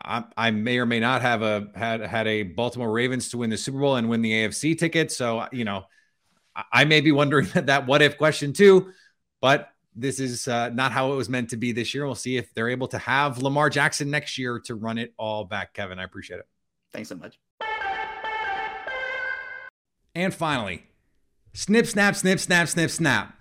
I, 0.03 0.23
I 0.35 0.51
may 0.51 0.79
or 0.79 0.85
may 0.85 0.99
not 0.99 1.21
have 1.21 1.41
a 1.41 1.67
had 1.75 2.01
had 2.01 2.27
a 2.27 2.43
Baltimore 2.43 2.91
Ravens 2.91 3.29
to 3.29 3.37
win 3.37 3.49
the 3.49 3.57
Super 3.57 3.79
Bowl 3.79 3.95
and 3.95 4.09
win 4.09 4.21
the 4.21 4.31
AFC 4.31 4.77
ticket. 4.77 5.11
So 5.11 5.47
you 5.51 5.65
know 5.65 5.85
I 6.71 6.85
may 6.85 7.01
be 7.01 7.11
wondering 7.11 7.47
that, 7.53 7.65
that 7.67 7.87
what 7.87 8.01
if 8.01 8.17
question 8.17 8.53
too 8.53 8.91
but 9.41 9.69
this 9.95 10.19
is 10.19 10.47
uh, 10.47 10.69
not 10.69 10.91
how 10.91 11.13
it 11.13 11.15
was 11.15 11.29
meant 11.29 11.51
to 11.51 11.57
be 11.57 11.71
this 11.71 11.93
year. 11.93 12.05
We'll 12.05 12.15
see 12.15 12.35
if 12.35 12.51
they're 12.53 12.69
able 12.69 12.87
to 12.87 12.97
have 12.97 13.37
Lamar 13.41 13.69
Jackson 13.69 14.09
next 14.09 14.39
year 14.39 14.59
to 14.65 14.73
run 14.73 14.97
it 14.97 15.13
all 15.17 15.45
back 15.45 15.73
Kevin. 15.73 15.99
I 15.99 16.03
appreciate 16.03 16.39
it. 16.39 16.47
Thanks 16.91 17.09
so 17.09 17.15
much. 17.15 17.39
And 20.15 20.33
finally 20.33 20.87
Snip, 21.57 21.85
snap, 21.85 22.17
snip, 22.17 22.37
snap, 22.37 22.67
snip, 22.67 22.91
snap. 22.91 23.33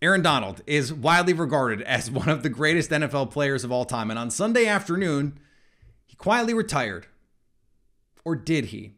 Aaron 0.00 0.22
Donald 0.22 0.62
is 0.68 0.92
widely 0.92 1.32
regarded 1.32 1.82
as 1.82 2.08
one 2.12 2.28
of 2.28 2.44
the 2.44 2.48
greatest 2.48 2.90
NFL 2.90 3.32
players 3.32 3.64
of 3.64 3.72
all 3.72 3.84
time. 3.84 4.08
And 4.08 4.16
on 4.20 4.30
Sunday 4.30 4.66
afternoon, 4.66 5.40
he 6.06 6.14
quietly 6.14 6.54
retired. 6.54 7.08
Or 8.24 8.36
did 8.36 8.66
he? 8.66 8.92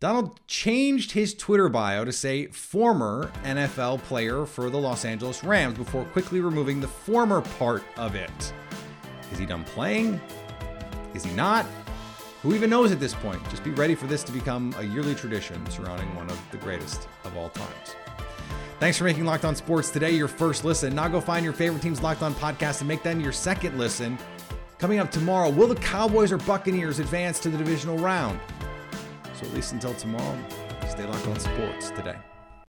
Donald 0.00 0.44
changed 0.48 1.12
his 1.12 1.32
Twitter 1.32 1.68
bio 1.68 2.04
to 2.04 2.12
say 2.12 2.48
former 2.48 3.30
NFL 3.44 4.02
player 4.02 4.46
for 4.46 4.68
the 4.68 4.78
Los 4.78 5.04
Angeles 5.04 5.44
Rams 5.44 5.78
before 5.78 6.04
quickly 6.06 6.40
removing 6.40 6.80
the 6.80 6.88
former 6.88 7.40
part 7.40 7.84
of 7.96 8.16
it. 8.16 8.52
Is 9.30 9.38
he 9.38 9.46
done 9.46 9.62
playing? 9.62 10.20
Is 11.14 11.24
he 11.24 11.32
not? 11.36 11.64
Who 12.46 12.54
even 12.54 12.70
knows 12.70 12.92
at 12.92 13.00
this 13.00 13.12
point? 13.12 13.42
Just 13.50 13.64
be 13.64 13.72
ready 13.72 13.96
for 13.96 14.06
this 14.06 14.22
to 14.22 14.30
become 14.30 14.72
a 14.78 14.84
yearly 14.84 15.16
tradition 15.16 15.68
surrounding 15.68 16.14
one 16.14 16.30
of 16.30 16.40
the 16.52 16.58
greatest 16.58 17.08
of 17.24 17.36
all 17.36 17.48
times. 17.48 17.96
Thanks 18.78 18.96
for 18.96 19.02
making 19.02 19.24
Locked 19.24 19.44
On 19.44 19.56
Sports 19.56 19.90
today 19.90 20.12
your 20.12 20.28
first 20.28 20.64
listen. 20.64 20.94
Now 20.94 21.08
go 21.08 21.20
find 21.20 21.42
your 21.42 21.52
favorite 21.52 21.82
team's 21.82 22.04
Locked 22.04 22.22
On 22.22 22.32
podcast 22.36 22.82
and 22.82 22.86
make 22.86 23.02
them 23.02 23.20
your 23.20 23.32
second 23.32 23.76
listen. 23.76 24.16
Coming 24.78 25.00
up 25.00 25.10
tomorrow, 25.10 25.50
will 25.50 25.66
the 25.66 25.74
Cowboys 25.74 26.30
or 26.30 26.38
Buccaneers 26.38 27.00
advance 27.00 27.40
to 27.40 27.48
the 27.48 27.58
divisional 27.58 27.98
round? 27.98 28.38
So 29.34 29.46
at 29.46 29.52
least 29.52 29.72
until 29.72 29.94
tomorrow, 29.94 30.38
stay 30.88 31.04
locked 31.04 31.26
on 31.26 31.40
sports 31.40 31.90
today. 31.90 32.16